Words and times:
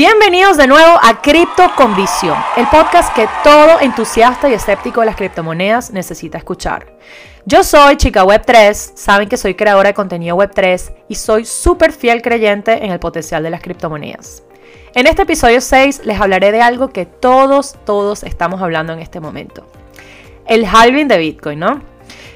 Bienvenidos 0.00 0.56
de 0.56 0.66
nuevo 0.66 0.98
a 1.02 1.20
Cripto 1.20 1.72
con 1.76 1.94
Visión, 1.94 2.34
el 2.56 2.66
podcast 2.68 3.14
que 3.14 3.28
todo 3.44 3.80
entusiasta 3.80 4.48
y 4.48 4.54
escéptico 4.54 5.00
de 5.00 5.04
las 5.04 5.14
criptomonedas 5.14 5.90
necesita 5.90 6.38
escuchar. 6.38 6.96
Yo 7.44 7.62
soy 7.62 7.98
Chica 7.98 8.24
Web 8.24 8.44
3, 8.46 8.92
saben 8.94 9.28
que 9.28 9.36
soy 9.36 9.54
creadora 9.54 9.90
de 9.90 9.94
contenido 9.94 10.36
Web 10.36 10.52
3 10.54 10.92
y 11.06 11.16
soy 11.16 11.44
súper 11.44 11.92
fiel 11.92 12.22
creyente 12.22 12.82
en 12.82 12.92
el 12.92 12.98
potencial 12.98 13.42
de 13.42 13.50
las 13.50 13.60
criptomonedas. 13.60 14.42
En 14.94 15.06
este 15.06 15.24
episodio 15.24 15.60
6 15.60 16.06
les 16.06 16.18
hablaré 16.18 16.50
de 16.50 16.62
algo 16.62 16.88
que 16.88 17.04
todos, 17.04 17.76
todos 17.84 18.22
estamos 18.22 18.62
hablando 18.62 18.94
en 18.94 19.00
este 19.00 19.20
momento. 19.20 19.66
El 20.46 20.64
halving 20.64 21.08
de 21.08 21.18
Bitcoin, 21.18 21.58
¿no? 21.58 21.82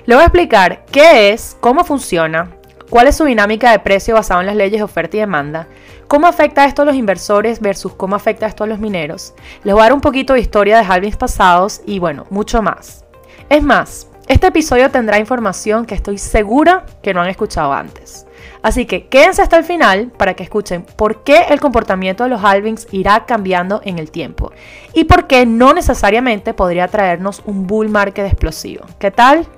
Le 0.05 0.15
voy 0.15 0.23
a 0.23 0.27
explicar 0.27 0.85
qué 0.93 1.31
es, 1.31 1.57
cómo 1.61 1.83
funciona, 1.83 2.51
cuál 2.91 3.07
es 3.07 3.17
su 3.17 3.25
dinámica 3.25 3.71
de 3.71 3.79
precio 3.79 4.17
basada 4.17 4.43
en 4.43 4.49
las 4.49 4.57
leyes 4.57 4.81
de 4.81 4.85
oferta 4.85 5.17
y 5.17 5.21
demanda, 5.21 5.67
cómo 6.15 6.29
afecta 6.29 6.65
esto 6.65 6.83
a 6.83 6.85
los 6.85 6.95
inversores 6.95 7.59
versus 7.59 7.93
cómo 7.93 8.15
afecta 8.15 8.47
esto 8.47 8.63
a 8.63 8.69
los 8.69 8.79
mineros. 8.79 9.35
Les 9.65 9.75
voy 9.75 9.81
a 9.81 9.87
dar 9.87 9.93
un 9.93 10.01
poquito 10.01 10.35
de 10.35 10.39
historia 10.39 10.79
de 10.79 10.85
halvings 10.85 11.17
pasados 11.17 11.81
y 11.87 11.99
bueno, 11.99 12.25
mucho 12.31 12.63
más. 12.63 13.05
Es 13.49 13.65
más, 13.65 14.07
este 14.29 14.47
episodio 14.47 14.93
tendrá 14.93 15.19
información 15.19 15.87
que 15.87 15.97
estoy 15.97 16.19
segura 16.19 16.87
que 17.03 17.13
no 17.13 17.21
han 17.21 17.31
escuchado 17.31 17.73
antes. 17.73 18.29
Así 18.63 18.87
que 18.87 19.09
quédense 19.09 19.43
hasta 19.43 19.57
el 19.57 19.65
final 19.65 20.13
para 20.17 20.35
que 20.35 20.45
escuchen 20.45 20.85
por 20.85 21.25
qué 21.25 21.47
el 21.49 21.59
comportamiento 21.59 22.23
de 22.23 22.31
los 22.31 22.45
halvings 22.45 22.87
irá 22.93 23.27
cambiando 23.27 23.81
en 23.85 23.99
el 23.99 24.13
tiempo 24.13 24.53
y 24.93 25.05
por 25.05 25.27
qué 25.27 25.47
no 25.47 25.75
necesariamente 25.75 26.55
podría 26.55 26.87
traernos 26.87 27.43
un 27.45 27.67
bull 27.67 27.89
market 27.89 28.27
explosivo. 28.27 28.85
¿Qué 29.01 29.11
tal? 29.11 29.49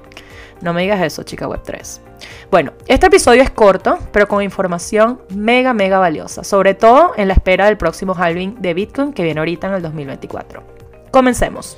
No 0.60 0.72
me 0.72 0.82
digas 0.82 1.02
eso, 1.02 1.22
chica 1.22 1.46
web 1.46 1.60
3. 1.62 2.00
Bueno, 2.50 2.72
este 2.86 3.06
episodio 3.06 3.42
es 3.42 3.50
corto, 3.50 3.98
pero 4.12 4.26
con 4.26 4.42
información 4.42 5.20
mega, 5.34 5.74
mega 5.74 5.98
valiosa, 5.98 6.44
sobre 6.44 6.74
todo 6.74 7.12
en 7.16 7.28
la 7.28 7.34
espera 7.34 7.66
del 7.66 7.76
próximo 7.76 8.14
halving 8.16 8.60
de 8.60 8.74
Bitcoin 8.74 9.12
que 9.12 9.22
viene 9.22 9.40
ahorita 9.40 9.68
en 9.68 9.74
el 9.74 9.82
2024. 9.82 10.62
Comencemos. 11.10 11.76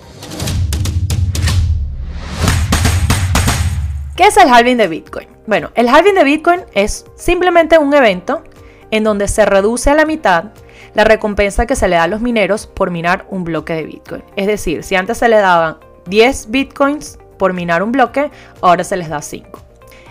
¿Qué 4.16 4.24
es 4.24 4.36
el 4.36 4.48
halving 4.48 4.76
de 4.76 4.88
Bitcoin? 4.88 5.28
Bueno, 5.46 5.70
el 5.74 5.88
halving 5.88 6.14
de 6.14 6.24
Bitcoin 6.24 6.60
es 6.72 7.04
simplemente 7.16 7.78
un 7.78 7.94
evento 7.94 8.42
en 8.90 9.04
donde 9.04 9.28
se 9.28 9.44
reduce 9.46 9.90
a 9.90 9.94
la 9.94 10.06
mitad 10.06 10.46
la 10.94 11.04
recompensa 11.04 11.66
que 11.66 11.76
se 11.76 11.88
le 11.88 11.96
da 11.96 12.04
a 12.04 12.08
los 12.08 12.20
mineros 12.20 12.66
por 12.66 12.90
minar 12.90 13.26
un 13.30 13.44
bloque 13.44 13.74
de 13.74 13.84
Bitcoin. 13.84 14.24
Es 14.36 14.46
decir, 14.46 14.82
si 14.82 14.96
antes 14.96 15.18
se 15.18 15.28
le 15.28 15.36
daban 15.36 15.78
10 16.06 16.50
Bitcoins 16.50 17.18
por 17.38 17.52
minar 17.52 17.82
un 17.82 17.92
bloque, 17.92 18.30
ahora 18.60 18.84
se 18.84 18.96
les 18.96 19.08
da 19.08 19.22
5. 19.22 19.60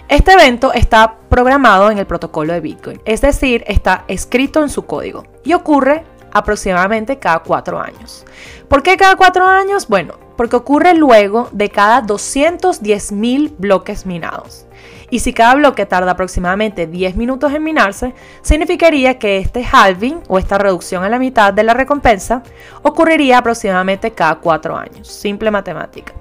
Este 0.10 0.32
evento 0.32 0.72
está 0.74 1.18
programado 1.30 1.92
en 1.92 1.98
el 1.98 2.08
protocolo 2.08 2.54
de 2.54 2.62
Bitcoin, 2.62 3.02
es 3.04 3.20
decir, 3.20 3.64
está 3.68 4.06
escrito 4.08 4.64
en 4.64 4.70
su 4.70 4.86
código 4.86 5.26
y 5.44 5.54
ocurre 5.54 6.06
aproximadamente 6.32 7.20
cada 7.20 7.40
cuatro 7.40 7.80
años. 7.80 8.26
¿Por 8.70 8.84
qué 8.84 8.96
cada 8.96 9.16
cuatro 9.16 9.46
años? 9.46 9.88
Bueno, 9.88 10.14
porque 10.38 10.56
ocurre 10.56 10.94
luego 10.94 11.50
de 11.52 11.70
cada 11.70 12.04
210.000 12.04 13.56
bloques 13.58 14.06
minados. 14.06 14.66
Y 15.10 15.20
si 15.20 15.34
cada 15.34 15.56
bloque 15.56 15.86
tarda 15.86 16.12
aproximadamente 16.12 16.86
10 16.86 17.16
minutos 17.16 17.54
en 17.54 17.64
minarse, 17.64 18.14
significaría 18.42 19.18
que 19.18 19.38
este 19.38 19.66
halving 19.70 20.22
o 20.28 20.38
esta 20.38 20.58
reducción 20.58 21.04
a 21.04 21.10
la 21.10 21.20
mitad 21.20 21.54
de 21.54 21.64
la 21.64 21.74
recompensa 21.74 22.44
ocurriría 22.84 23.40
aproximadamente 23.40 24.12
cada 24.12 24.36
cuatro 24.36 24.76
años. 24.76 25.08
Simple 25.08 25.50
matemática. 25.50 26.14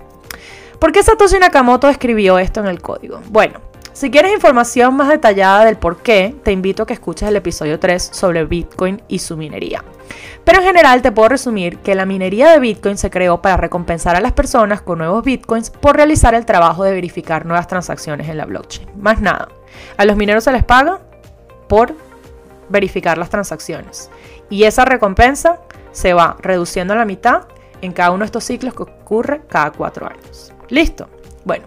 ¿Por 0.78 0.92
qué 0.92 1.02
Satoshi 1.02 1.38
Nakamoto 1.38 1.88
escribió 1.88 2.38
esto 2.38 2.60
en 2.60 2.66
el 2.66 2.82
código? 2.82 3.20
Bueno, 3.30 3.60
si 3.94 4.10
quieres 4.10 4.34
información 4.34 4.94
más 4.94 5.08
detallada 5.08 5.64
del 5.64 5.78
por 5.78 6.02
qué, 6.02 6.36
te 6.42 6.52
invito 6.52 6.82
a 6.82 6.86
que 6.86 6.92
escuches 6.92 7.28
el 7.28 7.36
episodio 7.36 7.80
3 7.80 8.10
sobre 8.12 8.44
Bitcoin 8.44 9.02
y 9.08 9.20
su 9.20 9.38
minería. 9.38 9.82
Pero 10.44 10.58
en 10.58 10.66
general 10.66 11.00
te 11.00 11.12
puedo 11.12 11.30
resumir 11.30 11.78
que 11.78 11.94
la 11.94 12.04
minería 12.04 12.50
de 12.50 12.60
Bitcoin 12.60 12.98
se 12.98 13.08
creó 13.08 13.40
para 13.40 13.56
recompensar 13.56 14.16
a 14.16 14.20
las 14.20 14.32
personas 14.32 14.82
con 14.82 14.98
nuevos 14.98 15.24
Bitcoins 15.24 15.70
por 15.70 15.96
realizar 15.96 16.34
el 16.34 16.44
trabajo 16.44 16.84
de 16.84 16.92
verificar 16.92 17.46
nuevas 17.46 17.68
transacciones 17.68 18.28
en 18.28 18.36
la 18.36 18.44
blockchain. 18.44 18.88
Más 19.00 19.20
nada. 19.22 19.48
A 19.96 20.04
los 20.04 20.16
mineros 20.16 20.44
se 20.44 20.52
les 20.52 20.62
paga 20.62 21.00
por 21.68 21.94
verificar 22.68 23.16
las 23.16 23.30
transacciones. 23.30 24.10
Y 24.50 24.64
esa 24.64 24.84
recompensa 24.84 25.60
se 25.92 26.12
va 26.12 26.36
reduciendo 26.40 26.92
a 26.92 26.98
la 26.98 27.06
mitad 27.06 27.44
en 27.80 27.92
cada 27.92 28.10
uno 28.10 28.20
de 28.20 28.26
estos 28.26 28.44
ciclos 28.44 28.74
que 28.74 28.82
ocurre 28.82 29.40
cada 29.48 29.70
cuatro 29.72 30.06
años. 30.06 30.52
¿Listo? 30.68 31.08
Bueno, 31.44 31.66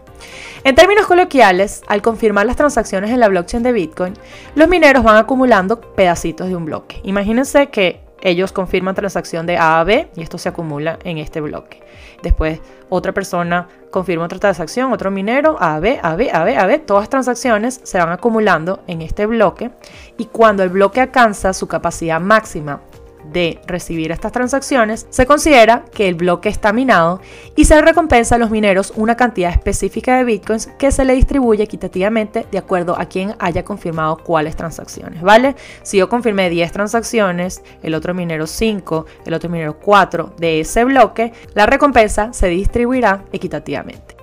en 0.64 0.76
términos 0.76 1.08
coloquiales, 1.08 1.84
al 1.88 2.02
confirmar 2.02 2.46
las 2.46 2.58
transacciones 2.58 3.12
en 3.12 3.20
la 3.20 3.30
blockchain 3.30 3.64
de 3.64 3.72
Bitcoin, 3.72 4.14
los 4.56 4.68
mineros 4.68 5.04
van 5.04 5.16
acumulando 5.16 5.80
pedacitos 5.80 6.50
de 6.50 6.56
un 6.56 6.66
bloque. 6.66 7.00
Imagínense 7.04 7.68
que 7.68 8.02
ellos 8.22 8.52
confirman 8.52 8.96
transacción 8.96 9.46
de 9.46 9.58
A 9.58 9.80
a 9.80 9.84
B 9.86 10.10
y 10.16 10.22
esto 10.22 10.38
se 10.38 10.50
acumula 10.50 11.00
en 11.06 11.18
este 11.18 11.40
bloque. 11.40 11.82
Después 12.22 12.60
otra 12.90 13.14
persona 13.14 13.68
confirma 13.92 14.26
otra 14.26 14.40
transacción, 14.40 14.92
otro 14.92 15.12
minero, 15.12 15.56
A, 15.60 15.80
B, 15.80 16.00
A, 16.04 16.16
B, 16.16 16.30
A, 16.32 16.44
B, 16.44 16.58
A, 16.58 16.66
B. 16.66 16.80
Todas 16.80 17.04
las 17.04 17.10
transacciones 17.10 17.80
se 17.84 17.98
van 17.98 18.10
acumulando 18.10 18.84
en 18.88 19.02
este 19.02 19.26
bloque 19.26 19.72
y 20.18 20.26
cuando 20.26 20.64
el 20.64 20.70
bloque 20.70 21.00
alcanza 21.00 21.54
su 21.54 21.68
capacidad 21.68 22.20
máxima 22.20 22.82
de 23.26 23.60
recibir 23.68 24.12
estas 24.12 24.32
transacciones, 24.32 25.08
se 25.10 25.26
considera 25.26 25.86
que 25.94 26.08
el 26.08 26.16
bloque 26.16 26.50
está 26.50 26.74
minado 26.74 27.22
y 27.56 27.66
se 27.66 27.80
recompensa 27.82 28.36
a 28.36 28.38
los 28.38 28.50
mineros 28.50 28.94
una 28.96 29.16
cantidad 29.16 29.52
específica 29.52 30.18
de 30.18 30.24
bitcoins 30.24 30.68
que 30.78 30.92
se 30.92 31.06
le 31.06 31.14
distribuye 31.14 31.64
equitativamente 31.64 32.46
de 32.52 32.58
acuerdo 32.58 33.00
a 33.00 33.06
quien 33.06 33.36
haya 33.40 33.64
confirmado 33.64 34.18
cuáles 34.18 34.56
transacciones, 34.56 35.22
¿vale? 35.22 35.56
Si 35.84 35.98
yo 35.98 36.10
confirmé 36.10 36.50
10 36.50 36.72
transacciones, 36.72 37.62
el 37.84 37.94
otro 37.94 38.14
minero 38.14 38.48
5, 38.48 39.06
el 39.26 39.34
otro 39.34 39.50
minero 39.50 39.78
4 39.80 40.34
de 40.38 40.62
ese 40.62 40.84
bloque, 40.86 41.34
la 41.54 41.66
recompensa 41.66 42.34
se 42.34 42.48
distribuirá 42.48 43.24
equitativamente. 43.32 44.16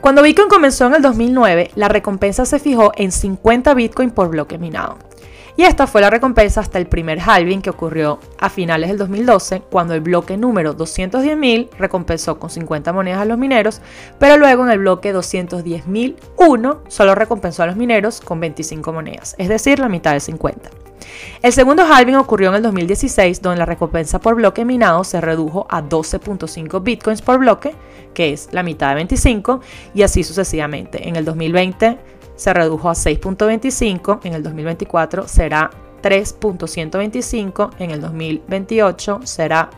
Cuando 0.00 0.22
Bitcoin 0.22 0.48
comenzó 0.48 0.86
en 0.86 0.94
el 0.94 1.02
2009, 1.02 1.72
la 1.74 1.88
recompensa 1.88 2.44
se 2.46 2.60
fijó 2.60 2.92
en 2.96 3.10
50 3.10 3.74
Bitcoin 3.74 4.10
por 4.10 4.28
bloque 4.28 4.56
minado. 4.56 4.96
Y 5.58 5.64
esta 5.64 5.88
fue 5.88 6.00
la 6.00 6.08
recompensa 6.08 6.60
hasta 6.60 6.78
el 6.78 6.86
primer 6.86 7.18
halving 7.18 7.62
que 7.62 7.70
ocurrió 7.70 8.20
a 8.38 8.48
finales 8.48 8.90
del 8.90 8.98
2012, 8.98 9.62
cuando 9.68 9.92
el 9.92 10.00
bloque 10.00 10.36
número 10.36 10.76
210.000 10.76 11.70
recompensó 11.76 12.38
con 12.38 12.48
50 12.48 12.92
monedas 12.92 13.22
a 13.22 13.24
los 13.24 13.38
mineros, 13.38 13.80
pero 14.20 14.36
luego 14.36 14.62
en 14.62 14.70
el 14.70 14.78
bloque 14.78 15.12
210.001 15.12 16.78
solo 16.86 17.16
recompensó 17.16 17.64
a 17.64 17.66
los 17.66 17.74
mineros 17.74 18.20
con 18.20 18.38
25 18.38 18.92
monedas, 18.92 19.34
es 19.36 19.48
decir, 19.48 19.80
la 19.80 19.88
mitad 19.88 20.12
de 20.12 20.20
50. 20.20 20.70
El 21.42 21.52
segundo 21.52 21.82
halving 21.82 22.14
ocurrió 22.14 22.50
en 22.50 22.54
el 22.54 22.62
2016, 22.62 23.42
donde 23.42 23.58
la 23.58 23.66
recompensa 23.66 24.20
por 24.20 24.36
bloque 24.36 24.64
minado 24.64 25.02
se 25.02 25.20
redujo 25.20 25.66
a 25.68 25.82
12.5 25.82 26.84
bitcoins 26.84 27.20
por 27.20 27.40
bloque, 27.40 27.74
que 28.14 28.32
es 28.32 28.48
la 28.52 28.62
mitad 28.62 28.90
de 28.90 28.94
25, 28.94 29.60
y 29.92 30.02
así 30.02 30.22
sucesivamente. 30.22 31.08
En 31.08 31.16
el 31.16 31.24
2020 31.24 31.98
se 32.38 32.54
redujo 32.54 32.88
a 32.88 32.94
6.25, 32.94 34.20
en 34.22 34.32
el 34.32 34.42
2024 34.44 35.26
será 35.26 35.70
3.125, 36.02 37.70
en 37.80 37.90
el 37.90 38.00
2028 38.00 39.20
será 39.24 39.70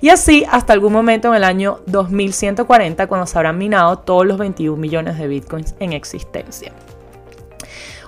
Y 0.01 0.09
así 0.09 0.47
hasta 0.51 0.73
algún 0.73 0.95
momento 0.95 1.29
en 1.29 1.35
el 1.35 1.45
año 1.45 1.81
2140 1.87 3.07
cuando 3.07 3.27
se 3.27 3.37
habrán 3.37 3.59
minado 3.59 3.99
todos 3.99 4.25
los 4.27 4.39
21 4.39 4.79
millones 4.79 5.19
de 5.19 5.29
bitcoins 5.29 5.75
en 5.81 5.93
existencia. 5.93 6.73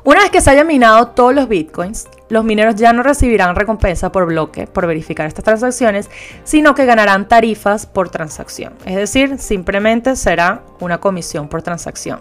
Una 0.02 0.20
vez 0.20 0.30
que 0.30 0.40
se 0.40 0.50
hayan 0.50 0.66
minado 0.66 1.08
todos 1.08 1.34
los 1.34 1.46
bitcoins, 1.46 2.08
los 2.28 2.44
mineros 2.44 2.74
ya 2.76 2.92
no 2.92 3.02
recibirán 3.02 3.56
recompensa 3.56 4.10
por 4.10 4.26
bloque 4.26 4.66
por 4.66 4.86
verificar 4.86 5.26
estas 5.26 5.44
transacciones, 5.44 6.10
sino 6.44 6.74
que 6.74 6.86
ganarán 6.86 7.28
tarifas 7.28 7.86
por 7.86 8.08
transacción. 8.08 8.74
Es 8.84 8.96
decir, 8.96 9.38
simplemente 9.38 10.16
será 10.16 10.62
una 10.80 10.98
comisión 10.98 11.48
por 11.48 11.62
transacción. 11.62 12.20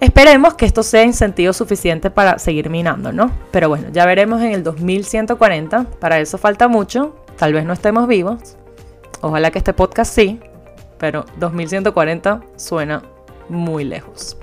Esperemos 0.00 0.54
que 0.54 0.66
esto 0.66 0.82
sea 0.82 1.04
incentivo 1.04 1.52
suficiente 1.52 2.10
para 2.10 2.38
seguir 2.38 2.68
minando, 2.68 3.12
¿no? 3.12 3.30
Pero 3.50 3.68
bueno, 3.68 3.88
ya 3.92 4.04
veremos 4.04 4.42
en 4.42 4.52
el 4.52 4.62
2140. 4.62 5.84
Para 5.98 6.18
eso 6.18 6.36
falta 6.36 6.68
mucho. 6.68 7.14
Tal 7.38 7.52
vez 7.52 7.64
no 7.64 7.72
estemos 7.72 8.06
vivos. 8.06 8.56
Ojalá 9.22 9.50
que 9.50 9.58
este 9.58 9.72
podcast 9.72 10.14
sí. 10.14 10.40
Pero 10.98 11.24
2140 11.38 12.42
suena 12.56 13.02
muy 13.48 13.84
lejos. 13.84 14.36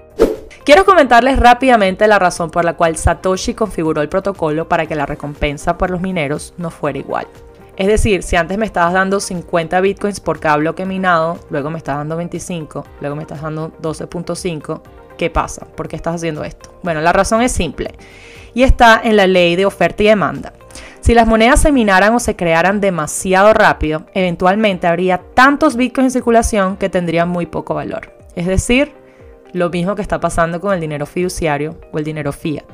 Quiero 0.64 0.86
comentarles 0.86 1.40
rápidamente 1.40 2.08
la 2.08 2.20
razón 2.20 2.52
por 2.52 2.64
la 2.64 2.74
cual 2.74 2.96
Satoshi 2.96 3.56
configuró 3.56 4.02
el 4.02 4.10
protocolo 4.10 4.70
para 4.70 4.86
que 4.86 4.94
la 4.94 5.08
recompensa 5.08 5.76
por 5.78 5.90
los 5.90 6.02
mineros 6.02 6.54
no 6.58 6.70
fuera 6.70 7.00
igual. 7.00 7.26
Es 7.78 7.88
decir, 7.88 8.22
si 8.22 8.36
antes 8.36 8.60
me 8.60 8.68
estabas 8.68 8.94
dando 8.94 9.20
50 9.20 9.82
bitcoins 9.82 10.20
por 10.20 10.40
cada 10.40 10.58
bloque 10.58 10.86
minado, 10.86 11.40
luego 11.50 11.72
me 11.72 11.80
estás 11.80 11.98
dando 11.98 12.16
25, 12.16 12.86
luego 13.00 13.16
me 13.16 13.24
estás 13.24 13.42
dando 13.42 13.72
12.5, 13.82 14.82
¿qué 15.18 15.32
pasa? 15.32 15.66
¿Por 15.66 15.88
qué 15.88 15.96
estás 15.96 16.16
haciendo 16.16 16.44
esto? 16.44 16.78
Bueno, 16.84 17.02
la 17.02 17.12
razón 17.12 17.42
es 17.42 17.52
simple 17.52 17.96
y 18.54 18.62
está 18.62 19.02
en 19.04 19.16
la 19.16 19.26
ley 19.26 19.56
de 19.56 19.66
oferta 19.66 20.04
y 20.04 20.08
demanda. 20.08 20.54
Si 21.00 21.16
las 21.16 21.26
monedas 21.26 21.60
se 21.60 21.72
minaran 21.72 22.14
o 22.14 22.20
se 22.20 22.36
crearan 22.36 22.82
demasiado 22.82 23.52
rápido, 23.56 24.04
eventualmente 24.14 24.86
habría 24.86 25.18
tantos 25.34 25.76
bitcoins 25.76 26.10
en 26.10 26.12
circulación 26.12 26.78
que 26.78 26.90
tendrían 26.90 27.30
muy 27.30 27.48
poco 27.48 27.74
valor. 27.74 28.14
Es 28.36 28.46
decir, 28.46 29.01
lo 29.54 29.70
mismo 29.70 29.96
que 29.96 30.02
está 30.02 30.20
pasando 30.20 30.60
con 30.60 30.74
el 30.74 30.80
dinero 30.80 31.06
fiduciario 31.06 31.78
o 31.92 31.98
el 31.98 32.04
dinero 32.04 32.32
fiat, 32.32 32.66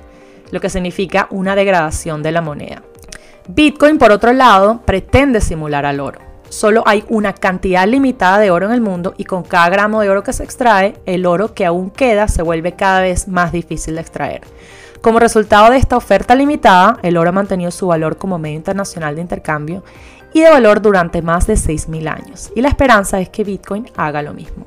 lo 0.51 0.59
que 0.59 0.69
significa 0.69 1.27
una 1.29 1.55
degradación 1.55 2.23
de 2.23 2.31
la 2.31 2.41
moneda. 2.41 2.83
Bitcoin, 3.47 3.97
por 3.97 4.11
otro 4.11 4.33
lado, 4.33 4.81
pretende 4.85 5.41
simular 5.41 5.85
al 5.85 5.99
oro. 5.99 6.19
Solo 6.49 6.83
hay 6.85 7.03
una 7.09 7.33
cantidad 7.33 7.85
limitada 7.87 8.39
de 8.39 8.51
oro 8.51 8.67
en 8.67 8.71
el 8.71 8.81
mundo 8.81 9.13
y 9.17 9.25
con 9.25 9.43
cada 9.43 9.69
gramo 9.69 10.01
de 10.01 10.09
oro 10.09 10.23
que 10.23 10.33
se 10.33 10.43
extrae, 10.43 10.95
el 11.05 11.25
oro 11.25 11.53
que 11.53 11.65
aún 11.65 11.89
queda 11.89 12.27
se 12.27 12.41
vuelve 12.41 12.73
cada 12.73 13.01
vez 13.01 13.27
más 13.27 13.51
difícil 13.51 13.95
de 13.95 14.01
extraer. 14.01 14.41
Como 15.01 15.19
resultado 15.19 15.69
de 15.71 15.77
esta 15.77 15.97
oferta 15.97 16.35
limitada, 16.35 16.99
el 17.03 17.17
oro 17.17 17.29
ha 17.29 17.33
mantenido 17.33 17.71
su 17.71 17.87
valor 17.87 18.17
como 18.17 18.39
medio 18.39 18.55
internacional 18.55 19.15
de 19.15 19.21
intercambio 19.21 19.83
y 20.33 20.41
de 20.41 20.49
valor 20.49 20.81
durante 20.81 21.21
más 21.21 21.47
de 21.47 21.53
6.000 21.53 22.07
años. 22.09 22.51
Y 22.55 22.61
la 22.61 22.69
esperanza 22.69 23.19
es 23.19 23.29
que 23.29 23.43
Bitcoin 23.43 23.89
haga 23.95 24.21
lo 24.21 24.33
mismo. 24.33 24.65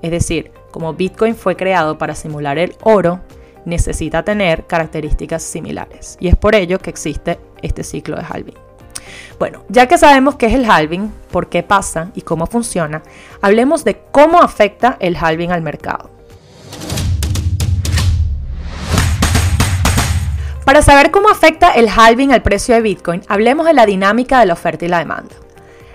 Es 0.00 0.10
decir, 0.10 0.52
como 0.72 0.94
Bitcoin 0.94 1.36
fue 1.36 1.54
creado 1.54 1.98
para 1.98 2.16
simular 2.16 2.58
el 2.58 2.74
oro, 2.82 3.20
necesita 3.64 4.24
tener 4.24 4.66
características 4.66 5.42
similares. 5.42 6.16
Y 6.18 6.26
es 6.26 6.36
por 6.36 6.56
ello 6.56 6.80
que 6.80 6.90
existe 6.90 7.38
este 7.62 7.84
ciclo 7.84 8.16
de 8.16 8.24
halving. 8.28 8.58
Bueno, 9.38 9.64
ya 9.68 9.86
que 9.86 9.98
sabemos 9.98 10.36
qué 10.36 10.46
es 10.46 10.54
el 10.54 10.68
halving, 10.68 11.12
por 11.30 11.48
qué 11.48 11.62
pasa 11.62 12.10
y 12.14 12.22
cómo 12.22 12.46
funciona, 12.46 13.02
hablemos 13.40 13.84
de 13.84 14.00
cómo 14.10 14.40
afecta 14.40 14.96
el 15.00 15.16
halving 15.16 15.52
al 15.52 15.62
mercado. 15.62 16.10
Para 20.64 20.80
saber 20.80 21.10
cómo 21.10 21.28
afecta 21.28 21.72
el 21.72 21.88
halving 21.88 22.32
al 22.32 22.42
precio 22.42 22.74
de 22.74 22.80
Bitcoin, 22.80 23.22
hablemos 23.28 23.66
de 23.66 23.74
la 23.74 23.84
dinámica 23.84 24.40
de 24.40 24.46
la 24.46 24.52
oferta 24.54 24.84
y 24.84 24.88
la 24.88 25.00
demanda. 25.00 25.34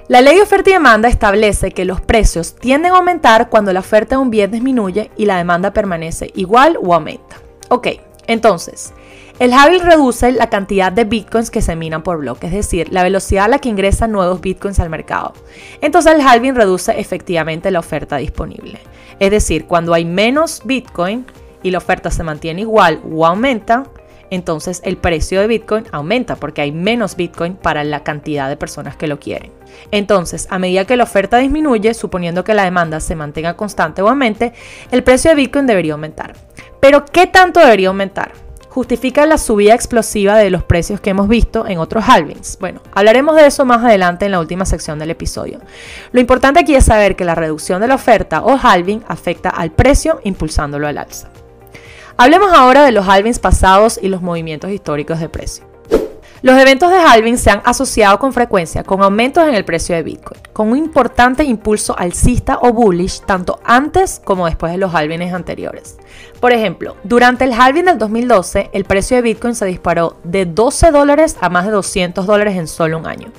La 0.07 0.21
ley 0.21 0.37
de 0.37 0.41
oferta 0.41 0.69
y 0.69 0.73
demanda 0.73 1.09
establece 1.09 1.71
que 1.71 1.83
los 1.83 1.99
precios 1.99 2.55
tienden 2.55 2.93
a 2.93 2.97
aumentar 2.97 3.49
cuando 3.49 3.73
la 3.73 3.81
oferta 3.81 4.15
de 4.15 4.21
un 4.21 4.29
bien 4.29 4.49
disminuye 4.49 5.11
y 5.17 5.25
la 5.25 5.37
demanda 5.37 5.73
permanece 5.73 6.31
igual 6.33 6.77
o 6.81 6.93
aumenta. 6.93 7.35
Ok, 7.67 7.87
entonces, 8.25 8.93
el 9.39 9.51
halving 9.51 9.83
reduce 9.83 10.31
la 10.31 10.49
cantidad 10.49 10.93
de 10.93 11.03
bitcoins 11.03 11.51
que 11.51 11.61
se 11.61 11.75
minan 11.75 12.03
por 12.03 12.19
bloque, 12.19 12.47
es 12.47 12.53
decir, 12.53 12.87
la 12.89 13.03
velocidad 13.03 13.45
a 13.45 13.49
la 13.49 13.59
que 13.59 13.67
ingresan 13.67 14.13
nuevos 14.13 14.39
bitcoins 14.39 14.79
al 14.79 14.89
mercado. 14.89 15.33
Entonces 15.81 16.13
el 16.13 16.21
halving 16.21 16.55
reduce 16.55 16.97
efectivamente 16.97 17.69
la 17.69 17.79
oferta 17.79 18.15
disponible. 18.15 18.79
Es 19.19 19.29
decir, 19.29 19.65
cuando 19.65 19.93
hay 19.93 20.05
menos 20.05 20.61
bitcoin 20.63 21.25
y 21.63 21.71
la 21.71 21.79
oferta 21.79 22.11
se 22.11 22.23
mantiene 22.23 22.61
igual 22.61 23.01
o 23.11 23.25
aumenta, 23.25 23.83
entonces 24.29 24.81
el 24.85 24.95
precio 24.97 25.41
de 25.41 25.47
Bitcoin 25.47 25.85
aumenta 25.91 26.35
porque 26.35 26.61
hay 26.61 26.71
menos 26.71 27.15
Bitcoin 27.15 27.55
para 27.55 27.83
la 27.83 28.03
cantidad 28.03 28.49
de 28.49 28.57
personas 28.57 28.95
que 28.95 29.07
lo 29.07 29.19
quieren. 29.19 29.56
Entonces, 29.91 30.47
a 30.49 30.59
medida 30.59 30.85
que 30.85 30.97
la 30.97 31.03
oferta 31.03 31.37
disminuye, 31.37 31.93
suponiendo 31.93 32.43
que 32.43 32.53
la 32.53 32.63
demanda 32.63 32.99
se 32.99 33.15
mantenga 33.15 33.55
constante 33.55 34.01
o 34.01 34.09
aumente, 34.09 34.53
el 34.91 35.03
precio 35.03 35.31
de 35.31 35.35
Bitcoin 35.35 35.67
debería 35.67 35.93
aumentar. 35.93 36.33
Pero, 36.79 37.05
¿qué 37.05 37.27
tanto 37.27 37.59
debería 37.59 37.89
aumentar? 37.89 38.31
justifica 38.77 39.25
la 39.25 39.39
subida 39.39 39.73
explosiva 39.73 40.37
de 40.37 40.51
los 40.51 40.61
precios 40.61 41.01
que 41.01 41.09
hemos 41.09 41.27
visto 41.27 41.65
en 41.65 41.79
otros 41.79 42.03
halvings. 42.07 42.59
Bueno, 42.59 42.79
hablaremos 42.93 43.35
de 43.35 43.47
eso 43.47 43.65
más 43.65 43.83
adelante 43.83 44.25
en 44.25 44.33
la 44.33 44.39
última 44.39 44.65
sección 44.65 44.99
del 44.99 45.09
episodio. 45.09 45.61
Lo 46.11 46.19
importante 46.19 46.59
aquí 46.59 46.75
es 46.75 46.85
saber 46.85 47.15
que 47.15 47.25
la 47.25 47.33
reducción 47.33 47.81
de 47.81 47.87
la 47.87 47.95
oferta 47.95 48.43
o 48.43 48.55
halving 48.55 49.03
afecta 49.07 49.49
al 49.49 49.71
precio 49.71 50.19
impulsándolo 50.23 50.87
al 50.87 50.99
alza. 50.99 51.29
Hablemos 52.17 52.53
ahora 52.53 52.83
de 52.83 52.91
los 52.91 53.07
halvings 53.07 53.39
pasados 53.39 53.99
y 53.99 54.09
los 54.09 54.21
movimientos 54.21 54.69
históricos 54.69 55.19
de 55.19 55.29
precio. 55.29 55.65
Los 56.43 56.59
eventos 56.59 56.91
de 56.91 56.97
halving 56.97 57.37
se 57.37 57.49
han 57.49 57.63
asociado 57.65 58.19
con 58.19 58.31
frecuencia 58.31 58.83
con 58.83 59.01
aumentos 59.01 59.47
en 59.47 59.55
el 59.55 59.65
precio 59.65 59.95
de 59.95 60.03
Bitcoin, 60.03 60.39
con 60.53 60.69
un 60.69 60.77
importante 60.77 61.43
impulso 61.43 61.97
alcista 61.97 62.59
o 62.61 62.71
bullish 62.73 63.21
tanto 63.21 63.59
antes 63.63 64.21
como 64.23 64.45
después 64.45 64.71
de 64.71 64.77
los 64.77 64.93
halvings 64.93 65.33
anteriores. 65.33 65.97
Por 66.39 66.51
ejemplo, 66.51 66.95
durante 67.03 67.43
el 67.43 67.53
halving 67.53 67.85
del 67.85 67.97
2012, 67.97 68.69
el 68.71 68.85
precio 68.85 69.17
de 69.17 69.23
Bitcoin 69.23 69.55
se 69.55 69.65
disparó 69.65 70.17
de 70.23 70.45
12 70.45 70.91
dólares 70.91 71.37
a 71.41 71.49
más 71.49 71.65
de 71.65 71.71
200 71.71 72.27
dólares 72.27 72.55
en 72.55 72.67
solo 72.67 72.99
un 72.99 73.07
año. 73.07 73.31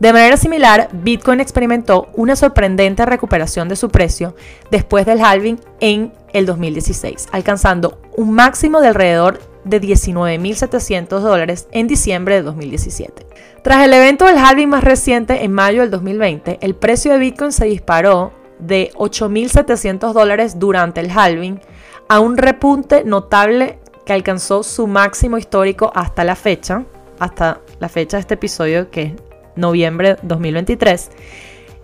De 0.00 0.12
manera 0.12 0.36
similar, 0.36 0.88
Bitcoin 0.92 1.38
experimentó 1.38 2.08
una 2.14 2.34
sorprendente 2.34 3.06
recuperación 3.06 3.68
de 3.68 3.76
su 3.76 3.88
precio 3.88 4.34
después 4.68 5.06
del 5.06 5.20
halving 5.20 5.60
en 5.78 6.12
el 6.32 6.44
2016, 6.46 7.28
alcanzando 7.30 8.00
un 8.16 8.32
máximo 8.32 8.80
de 8.80 8.88
alrededor 8.88 9.51
de 9.64 9.80
19.700 9.80 11.20
dólares 11.20 11.68
en 11.72 11.86
diciembre 11.86 12.36
de 12.36 12.42
2017. 12.42 13.26
Tras 13.62 13.84
el 13.84 13.92
evento 13.92 14.24
del 14.24 14.38
halving 14.38 14.68
más 14.68 14.84
reciente 14.84 15.44
en 15.44 15.52
mayo 15.52 15.82
del 15.82 15.90
2020, 15.90 16.58
el 16.60 16.74
precio 16.74 17.12
de 17.12 17.18
Bitcoin 17.18 17.52
se 17.52 17.66
disparó 17.66 18.32
de 18.58 18.90
8.700 18.94 20.12
dólares 20.12 20.58
durante 20.58 21.00
el 21.00 21.10
halving 21.10 21.60
a 22.08 22.20
un 22.20 22.36
repunte 22.36 23.04
notable 23.04 23.78
que 24.04 24.12
alcanzó 24.12 24.62
su 24.62 24.86
máximo 24.86 25.38
histórico 25.38 25.92
hasta 25.94 26.24
la 26.24 26.34
fecha, 26.34 26.84
hasta 27.18 27.60
la 27.78 27.88
fecha 27.88 28.16
de 28.16 28.22
este 28.22 28.34
episodio 28.34 28.90
que 28.90 29.02
es 29.02 29.12
noviembre 29.56 30.16
2023, 30.22 31.10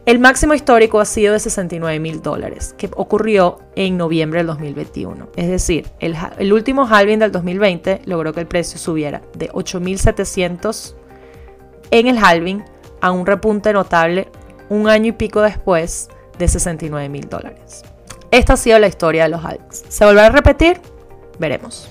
el 0.09 0.21
máximo 0.21 0.55
histórico 0.55 1.01
ha 1.01 1.05
sido 1.05 1.35
de 1.35 1.39
69 1.39 2.01
mil 2.01 2.23
dólares, 2.23 2.75
que 2.79 2.89
ocurrió 2.97 3.59
en 3.77 3.99
noviembre 3.99 4.39
del 4.39 4.47
2021. 4.47 5.29
Es 5.37 5.49
decir, 5.49 5.91
el, 6.01 6.51
último 6.51 6.87
halving 6.87 7.19
del 7.19 7.31
2020 7.31 8.01
logró 8.07 8.33
que 8.33 8.41
el 8.41 8.47
precio 8.47 8.79
subiera 8.79 9.21
de 9.35 9.51
8.700 9.51 10.95
en 11.91 12.07
el 12.07 12.17
halving 12.17 12.65
a 13.03 13.11
un 13.11 13.27
repunte 13.27 13.71
notable 13.75 14.29
un 14.71 14.89
año 14.89 15.09
y 15.09 15.13
pico 15.13 15.43
después 15.43 16.09
de 16.39 16.49
69 16.49 17.11
mil 17.11 17.29
dólares. 17.29 17.83
Esta 18.31 18.55
ha 18.55 18.57
sido 18.57 18.79
la 18.79 18.87
historia 18.87 19.25
de 19.25 19.29
los 19.29 19.45
halvings. 19.45 19.85
¿Se 19.91 20.07
volverá 20.07 20.29
a 20.29 20.31
repetir? 20.31 20.81
Veremos. 21.39 21.87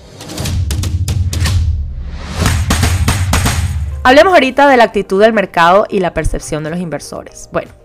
Hablemos 4.02 4.32
ahorita 4.32 4.68
de 4.68 4.76
la 4.76 4.82
actitud 4.82 5.20
del 5.20 5.32
mercado 5.32 5.86
y 5.88 6.00
la 6.00 6.14
percepción 6.14 6.64
de 6.64 6.70
los 6.70 6.80
inversores. 6.80 7.48
Bueno, 7.52 7.77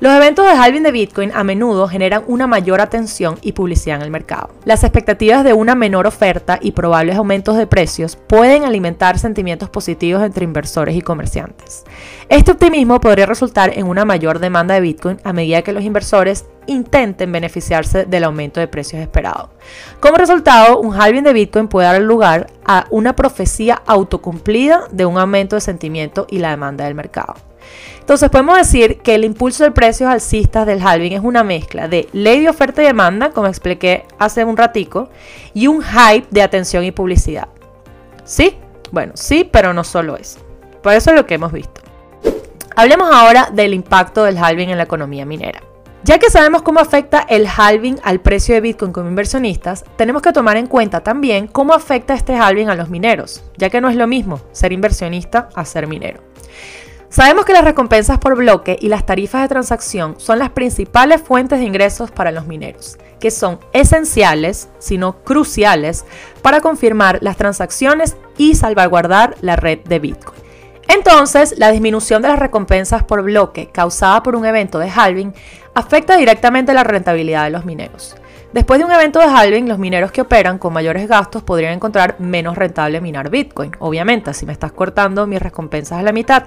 los 0.00 0.12
eventos 0.12 0.46
de 0.46 0.52
halving 0.52 0.84
de 0.84 0.92
Bitcoin 0.92 1.32
a 1.34 1.42
menudo 1.42 1.88
generan 1.88 2.22
una 2.28 2.46
mayor 2.46 2.80
atención 2.80 3.36
y 3.42 3.52
publicidad 3.52 3.96
en 3.96 4.02
el 4.02 4.10
mercado. 4.10 4.50
Las 4.64 4.84
expectativas 4.84 5.42
de 5.42 5.54
una 5.54 5.74
menor 5.74 6.06
oferta 6.06 6.58
y 6.62 6.72
probables 6.72 7.16
aumentos 7.16 7.56
de 7.56 7.66
precios 7.66 8.16
pueden 8.16 8.64
alimentar 8.64 9.18
sentimientos 9.18 9.70
positivos 9.70 10.22
entre 10.22 10.44
inversores 10.44 10.94
y 10.94 11.02
comerciantes. 11.02 11.84
Este 12.28 12.52
optimismo 12.52 13.00
podría 13.00 13.26
resultar 13.26 13.72
en 13.76 13.86
una 13.86 14.04
mayor 14.04 14.38
demanda 14.38 14.74
de 14.74 14.80
Bitcoin 14.80 15.18
a 15.24 15.32
medida 15.32 15.62
que 15.62 15.72
los 15.72 15.82
inversores 15.82 16.46
intenten 16.66 17.32
beneficiarse 17.32 18.04
del 18.04 18.24
aumento 18.24 18.60
de 18.60 18.68
precios 18.68 19.02
esperado. 19.02 19.50
Como 20.00 20.16
resultado, 20.16 20.78
un 20.78 20.94
halving 20.94 21.24
de 21.24 21.32
Bitcoin 21.32 21.66
puede 21.66 21.88
dar 21.88 22.00
lugar 22.00 22.48
a 22.64 22.86
una 22.90 23.16
profecía 23.16 23.82
autocumplida 23.86 24.84
de 24.92 25.06
un 25.06 25.18
aumento 25.18 25.56
de 25.56 25.60
sentimiento 25.60 26.26
y 26.30 26.38
la 26.38 26.50
demanda 26.50 26.84
del 26.84 26.94
mercado. 26.94 27.47
Entonces 28.00 28.30
podemos 28.30 28.56
decir 28.56 28.98
que 28.98 29.14
el 29.14 29.24
impulso 29.24 29.64
de 29.64 29.70
precios 29.70 30.10
alcistas 30.10 30.66
del 30.66 30.80
halving 30.80 31.12
es 31.12 31.20
una 31.22 31.44
mezcla 31.44 31.88
de 31.88 32.08
ley 32.12 32.40
de 32.40 32.48
oferta 32.48 32.82
y 32.82 32.86
demanda, 32.86 33.30
como 33.30 33.48
expliqué 33.48 34.04
hace 34.18 34.44
un 34.44 34.56
ratico, 34.56 35.10
y 35.52 35.66
un 35.66 35.82
hype 35.82 36.26
de 36.30 36.42
atención 36.42 36.84
y 36.84 36.92
publicidad. 36.92 37.48
¿Sí? 38.24 38.56
Bueno, 38.90 39.12
sí, 39.14 39.48
pero 39.50 39.74
no 39.74 39.84
solo 39.84 40.16
eso. 40.16 40.38
Por 40.82 40.92
eso 40.94 41.10
es 41.10 41.16
lo 41.16 41.26
que 41.26 41.34
hemos 41.34 41.52
visto. 41.52 41.82
Hablemos 42.76 43.10
ahora 43.12 43.50
del 43.52 43.74
impacto 43.74 44.24
del 44.24 44.38
halving 44.38 44.70
en 44.70 44.78
la 44.78 44.84
economía 44.84 45.26
minera. 45.26 45.60
Ya 46.04 46.18
que 46.18 46.30
sabemos 46.30 46.62
cómo 46.62 46.78
afecta 46.78 47.26
el 47.28 47.46
halving 47.46 47.98
al 48.04 48.20
precio 48.20 48.54
de 48.54 48.60
Bitcoin 48.60 48.92
como 48.92 49.08
inversionistas, 49.08 49.84
tenemos 49.96 50.22
que 50.22 50.32
tomar 50.32 50.56
en 50.56 50.68
cuenta 50.68 51.02
también 51.02 51.48
cómo 51.48 51.74
afecta 51.74 52.14
este 52.14 52.36
halving 52.36 52.70
a 52.70 52.76
los 52.76 52.88
mineros, 52.88 53.42
ya 53.56 53.68
que 53.68 53.80
no 53.80 53.88
es 53.90 53.96
lo 53.96 54.06
mismo 54.06 54.40
ser 54.52 54.72
inversionista 54.72 55.48
a 55.54 55.64
ser 55.64 55.88
minero. 55.88 56.27
Sabemos 57.10 57.46
que 57.46 57.54
las 57.54 57.64
recompensas 57.64 58.18
por 58.18 58.36
bloque 58.36 58.76
y 58.80 58.88
las 58.88 59.06
tarifas 59.06 59.40
de 59.42 59.48
transacción 59.48 60.16
son 60.18 60.38
las 60.38 60.50
principales 60.50 61.22
fuentes 61.22 61.58
de 61.58 61.64
ingresos 61.64 62.10
para 62.10 62.32
los 62.32 62.46
mineros, 62.46 62.98
que 63.18 63.30
son 63.30 63.58
esenciales, 63.72 64.68
si 64.78 64.98
no 64.98 65.22
cruciales, 65.24 66.04
para 66.42 66.60
confirmar 66.60 67.18
las 67.22 67.38
transacciones 67.38 68.16
y 68.36 68.56
salvaguardar 68.56 69.36
la 69.40 69.56
red 69.56 69.78
de 69.80 69.98
Bitcoin. 69.98 70.38
Entonces, 70.86 71.54
la 71.58 71.70
disminución 71.70 72.20
de 72.20 72.28
las 72.28 72.38
recompensas 72.38 73.04
por 73.04 73.22
bloque 73.22 73.68
causada 73.68 74.22
por 74.22 74.36
un 74.36 74.44
evento 74.44 74.78
de 74.78 74.90
halving 74.90 75.34
afecta 75.74 76.16
directamente 76.16 76.74
la 76.74 76.84
rentabilidad 76.84 77.44
de 77.44 77.50
los 77.50 77.64
mineros. 77.64 78.16
Después 78.52 78.78
de 78.78 78.86
un 78.86 78.92
evento 78.92 79.18
de 79.18 79.26
halving, 79.26 79.68
los 79.68 79.78
mineros 79.78 80.10
que 80.10 80.22
operan 80.22 80.58
con 80.58 80.72
mayores 80.72 81.06
gastos 81.06 81.42
podrían 81.42 81.74
encontrar 81.74 82.16
menos 82.18 82.56
rentable 82.56 83.00
minar 83.02 83.28
Bitcoin. 83.28 83.72
Obviamente, 83.78 84.32
si 84.32 84.46
me 84.46 84.54
estás 84.54 84.72
cortando 84.72 85.26
mis 85.26 85.40
recompensas 85.40 85.98
a 85.98 86.02
la 86.02 86.12
mitad. 86.12 86.44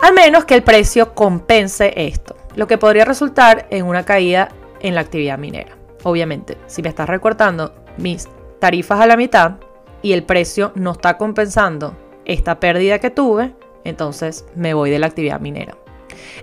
Al 0.00 0.14
menos 0.14 0.46
que 0.46 0.54
el 0.54 0.62
precio 0.62 1.14
compense 1.14 1.92
esto, 1.94 2.34
lo 2.56 2.66
que 2.66 2.78
podría 2.78 3.04
resultar 3.04 3.66
en 3.68 3.84
una 3.84 4.04
caída 4.04 4.48
en 4.80 4.94
la 4.94 5.02
actividad 5.02 5.38
minera. 5.38 5.76
Obviamente, 6.02 6.56
si 6.66 6.82
me 6.82 6.88
estás 6.88 7.08
recortando 7.08 7.74
mis 7.98 8.28
tarifas 8.58 9.00
a 9.00 9.06
la 9.06 9.16
mitad 9.16 9.56
y 10.00 10.14
el 10.14 10.24
precio 10.24 10.72
no 10.74 10.92
está 10.92 11.18
compensando 11.18 11.94
esta 12.24 12.58
pérdida 12.58 13.00
que 13.00 13.10
tuve, 13.10 13.54
entonces 13.84 14.46
me 14.54 14.72
voy 14.72 14.90
de 14.90 14.98
la 14.98 15.08
actividad 15.08 15.40
minera. 15.40 15.76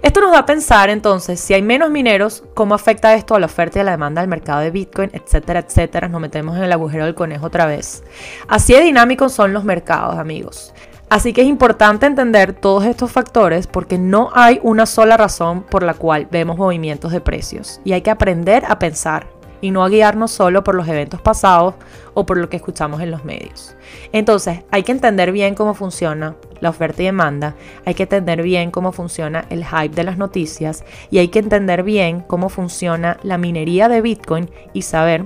Esto 0.02 0.22
nos 0.22 0.32
da 0.32 0.40
a 0.40 0.46
pensar 0.46 0.90
entonces, 0.90 1.40
si 1.40 1.54
hay 1.54 1.62
menos 1.62 1.90
mineros, 1.90 2.44
¿cómo 2.54 2.76
afecta 2.76 3.14
esto 3.14 3.36
a 3.36 3.40
la 3.40 3.48
oferta 3.48 3.80
y 3.80 3.82
a 3.82 3.84
la 3.86 3.92
demanda 3.92 4.22
del 4.22 4.30
mercado 4.30 4.62
de 4.62 4.72
Bitcoin, 4.72 5.10
etcétera, 5.14 5.60
etcétera? 5.60 6.08
Nos 6.08 6.22
metemos 6.22 6.58
en 6.58 6.64
el 6.64 6.72
agujero 6.72 7.06
del 7.06 7.16
conejo 7.16 7.48
otra 7.48 7.66
vez. 7.66 8.04
Así 8.48 8.74
de 8.74 8.82
dinámicos 8.82 9.34
son 9.34 9.54
los 9.54 9.64
mercados, 9.64 10.18
amigos. 10.18 10.74
Así 11.10 11.34
que 11.34 11.42
es 11.42 11.48
importante 11.48 12.06
entender 12.06 12.54
todos 12.54 12.86
estos 12.86 13.12
factores 13.12 13.66
porque 13.66 13.98
no 13.98 14.30
hay 14.34 14.60
una 14.62 14.86
sola 14.86 15.18
razón 15.18 15.64
por 15.64 15.82
la 15.82 15.96
cual 15.96 16.28
vemos 16.30 16.58
movimientos 16.58 17.12
de 17.12 17.20
precios 17.20 17.82
y 17.84 17.94
hay 17.94 18.02
que 18.02 18.12
aprender 18.12 18.64
a 18.68 18.78
pensar 18.78 19.39
y 19.62 19.72
no 19.72 19.84
a 19.84 19.90
guiarnos 19.90 20.32
solo 20.32 20.64
por 20.64 20.76
los 20.76 20.88
eventos 20.88 21.22
pasados 21.22 21.76
o 22.14 22.26
por 22.26 22.38
lo 22.38 22.50
que 22.50 22.58
escuchamos 22.58 23.02
en 23.02 23.12
los 23.12 23.26
medios. 23.26 23.76
Entonces, 24.12 24.62
hay 24.72 24.84
que 24.84 24.92
entender 24.92 25.32
bien 25.32 25.56
cómo 25.56 25.74
funciona 25.74 26.36
la 26.60 26.70
oferta 26.70 27.02
y 27.02 27.06
demanda, 27.06 27.56
hay 27.86 27.94
que 27.94 28.04
entender 28.04 28.42
bien 28.42 28.72
cómo 28.72 28.92
funciona 28.92 29.46
el 29.50 29.66
hype 29.66 29.96
de 29.96 30.04
las 30.04 30.18
noticias 30.18 30.84
y 31.10 31.20
hay 31.20 31.30
que 31.30 31.40
entender 31.40 31.84
bien 31.84 32.22
cómo 32.22 32.50
funciona 32.50 33.18
la 33.24 33.38
minería 33.38 33.88
de 33.88 34.02
Bitcoin 34.02 34.50
y 34.74 34.82
saber 34.84 35.26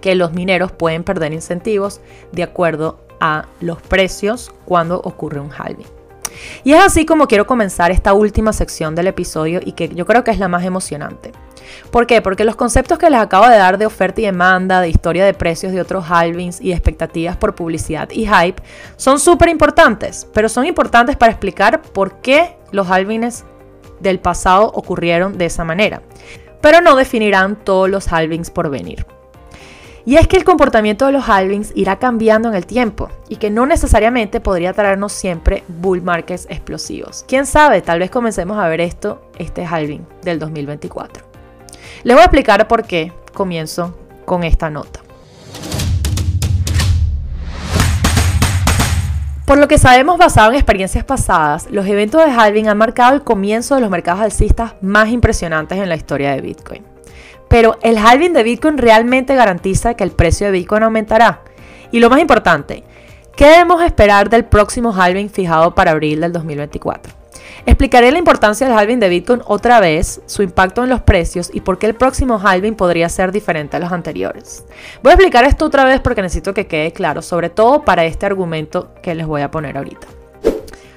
que 0.00 0.14
los 0.14 0.32
mineros 0.32 0.72
pueden 0.72 1.04
perder 1.04 1.32
incentivos 1.32 2.00
de 2.32 2.42
acuerdo 2.42 3.00
a 3.20 3.46
los 3.60 3.80
precios 3.82 4.52
cuando 4.64 5.00
ocurre 5.00 5.40
un 5.40 5.50
halving. 5.52 5.86
Y 6.64 6.72
es 6.72 6.82
así 6.82 7.04
como 7.04 7.26
quiero 7.26 7.46
comenzar 7.46 7.90
esta 7.90 8.12
última 8.14 8.52
sección 8.52 8.94
del 8.94 9.08
episodio 9.08 9.60
y 9.62 9.72
que 9.72 9.88
yo 9.88 10.06
creo 10.06 10.24
que 10.24 10.30
es 10.30 10.38
la 10.38 10.48
más 10.48 10.64
emocionante. 10.64 11.32
¿Por 11.90 12.06
qué? 12.06 12.22
Porque 12.22 12.44
los 12.44 12.56
conceptos 12.56 12.98
que 12.98 13.10
les 13.10 13.20
acabo 13.20 13.48
de 13.48 13.56
dar 13.56 13.78
de 13.78 13.86
oferta 13.86 14.20
y 14.20 14.24
demanda, 14.24 14.80
de 14.80 14.88
historia 14.88 15.24
de 15.24 15.34
precios 15.34 15.72
de 15.72 15.80
otros 15.80 16.04
halvings 16.08 16.60
y 16.60 16.72
expectativas 16.72 17.36
por 17.36 17.54
publicidad 17.54 18.08
y 18.10 18.26
hype 18.26 18.62
son 18.96 19.18
súper 19.18 19.48
importantes, 19.48 20.26
pero 20.32 20.48
son 20.48 20.66
importantes 20.66 21.16
para 21.16 21.32
explicar 21.32 21.82
por 21.82 22.20
qué 22.20 22.56
los 22.72 22.90
halvings 22.90 23.44
del 24.00 24.18
pasado 24.18 24.70
ocurrieron 24.74 25.38
de 25.38 25.46
esa 25.46 25.64
manera. 25.64 26.02
Pero 26.60 26.80
no 26.80 26.96
definirán 26.96 27.56
todos 27.56 27.88
los 27.88 28.12
halvings 28.12 28.50
por 28.50 28.70
venir. 28.70 29.06
Y 30.04 30.16
es 30.16 30.26
que 30.26 30.36
el 30.36 30.44
comportamiento 30.44 31.06
de 31.06 31.12
los 31.12 31.28
halvings 31.28 31.72
irá 31.74 31.98
cambiando 31.98 32.48
en 32.48 32.54
el 32.54 32.66
tiempo 32.66 33.10
y 33.28 33.36
que 33.36 33.50
no 33.50 33.66
necesariamente 33.66 34.40
podría 34.40 34.72
traernos 34.72 35.12
siempre 35.12 35.62
bull 35.68 36.02
markets 36.02 36.46
explosivos. 36.48 37.24
Quién 37.28 37.46
sabe, 37.46 37.82
tal 37.82 37.98
vez 37.98 38.10
comencemos 38.10 38.58
a 38.58 38.68
ver 38.68 38.80
esto, 38.80 39.22
este 39.38 39.64
halving 39.64 40.06
del 40.22 40.38
2024. 40.38 41.29
Les 42.02 42.14
voy 42.14 42.22
a 42.22 42.24
explicar 42.26 42.66
por 42.68 42.84
qué 42.84 43.12
comienzo 43.34 43.98
con 44.24 44.44
esta 44.44 44.70
nota. 44.70 45.00
Por 49.50 49.58
lo 49.58 49.66
que 49.66 49.78
sabemos 49.78 50.16
basado 50.16 50.50
en 50.50 50.58
experiencias 50.58 51.02
pasadas, 51.02 51.66
los 51.72 51.84
eventos 51.86 52.24
de 52.24 52.30
halving 52.30 52.68
han 52.68 52.78
marcado 52.78 53.16
el 53.16 53.22
comienzo 53.22 53.74
de 53.74 53.80
los 53.80 53.90
mercados 53.90 54.20
alcistas 54.20 54.74
más 54.80 55.08
impresionantes 55.08 55.76
en 55.76 55.88
la 55.88 55.96
historia 55.96 56.30
de 56.30 56.40
Bitcoin. 56.40 56.84
Pero 57.48 57.76
el 57.82 57.98
halving 57.98 58.32
de 58.32 58.44
Bitcoin 58.44 58.78
realmente 58.78 59.34
garantiza 59.34 59.94
que 59.94 60.04
el 60.04 60.12
precio 60.12 60.46
de 60.46 60.52
Bitcoin 60.52 60.84
aumentará. 60.84 61.40
Y 61.90 61.98
lo 61.98 62.08
más 62.08 62.20
importante, 62.20 62.84
¿qué 63.34 63.46
debemos 63.46 63.82
esperar 63.82 64.30
del 64.30 64.44
próximo 64.44 64.94
halving 64.94 65.28
fijado 65.28 65.74
para 65.74 65.90
abril 65.90 66.20
del 66.20 66.32
2024? 66.32 67.19
Explicaré 67.70 68.10
la 68.10 68.18
importancia 68.18 68.66
del 68.66 68.76
halving 68.76 68.98
de 68.98 69.08
Bitcoin 69.08 69.42
otra 69.46 69.78
vez, 69.78 70.20
su 70.26 70.42
impacto 70.42 70.82
en 70.82 70.90
los 70.90 71.02
precios 71.02 71.52
y 71.54 71.60
por 71.60 71.78
qué 71.78 71.86
el 71.86 71.94
próximo 71.94 72.40
halving 72.42 72.74
podría 72.74 73.08
ser 73.08 73.30
diferente 73.30 73.76
a 73.76 73.78
los 73.78 73.92
anteriores. 73.92 74.64
Voy 75.04 75.10
a 75.12 75.14
explicar 75.14 75.44
esto 75.44 75.66
otra 75.66 75.84
vez 75.84 76.00
porque 76.00 76.20
necesito 76.20 76.52
que 76.52 76.66
quede 76.66 76.92
claro, 76.92 77.22
sobre 77.22 77.48
todo 77.48 77.84
para 77.84 78.04
este 78.04 78.26
argumento 78.26 78.92
que 79.04 79.14
les 79.14 79.24
voy 79.24 79.42
a 79.42 79.52
poner 79.52 79.76
ahorita. 79.76 80.08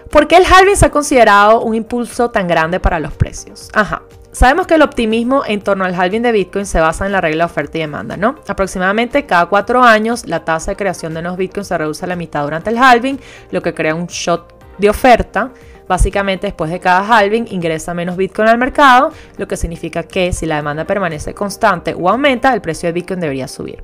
¿Por 0.10 0.28
qué 0.28 0.38
el 0.38 0.46
halving 0.52 0.76
se 0.76 0.88
ha 0.88 0.90
considerado 0.90 1.62
un 1.62 1.76
impulso 1.76 2.32
tan 2.32 2.48
grande 2.48 2.80
para 2.80 3.00
los 3.00 3.14
precios? 3.14 3.70
Ajá, 3.72 4.02
Sabemos 4.32 4.66
que 4.66 4.74
el 4.74 4.82
optimismo 4.82 5.44
en 5.46 5.62
torno 5.62 5.86
al 5.86 5.94
halving 5.94 6.24
de 6.24 6.32
Bitcoin 6.32 6.66
se 6.66 6.80
basa 6.80 7.06
en 7.06 7.12
la 7.12 7.22
regla 7.22 7.46
de 7.46 7.52
oferta 7.52 7.78
y 7.78 7.82
demanda, 7.82 8.18
¿no? 8.18 8.34
Aproximadamente 8.48 9.28
cada 9.28 9.46
cuatro 9.46 9.84
años 9.84 10.26
la 10.26 10.44
tasa 10.44 10.72
de 10.72 10.76
creación 10.76 11.14
de 11.14 11.22
nuevos 11.22 11.38
Bitcoins 11.38 11.68
se 11.68 11.78
reduce 11.78 12.04
a 12.04 12.08
la 12.08 12.16
mitad 12.16 12.42
durante 12.42 12.72
el 12.72 12.80
halving, 12.80 13.20
lo 13.52 13.62
que 13.62 13.76
crea 13.76 13.94
un 13.94 14.08
shot 14.08 14.56
de 14.80 14.90
oferta. 14.90 15.52
Básicamente 15.88 16.48
después 16.48 16.72
de 16.72 16.80
cada 16.80 17.06
halving 17.08 17.48
ingresa 17.50 17.94
menos 17.94 18.18
Bitcoin 18.18 18.48
al 18.48 18.58
mercado, 18.58 19.12
lo 19.38 19.48
que 19.48 19.58
significa 19.58 20.04
que 20.04 20.34
si 20.34 20.46
la 20.46 20.58
demanda 20.58 20.86
permanece 20.86 21.34
constante 21.34 21.96
o 21.98 22.10
aumenta, 22.10 22.54
el 22.54 22.62
precio 22.62 22.88
de 22.88 22.94
Bitcoin 22.94 23.20
debería 23.20 23.48
subir. 23.48 23.84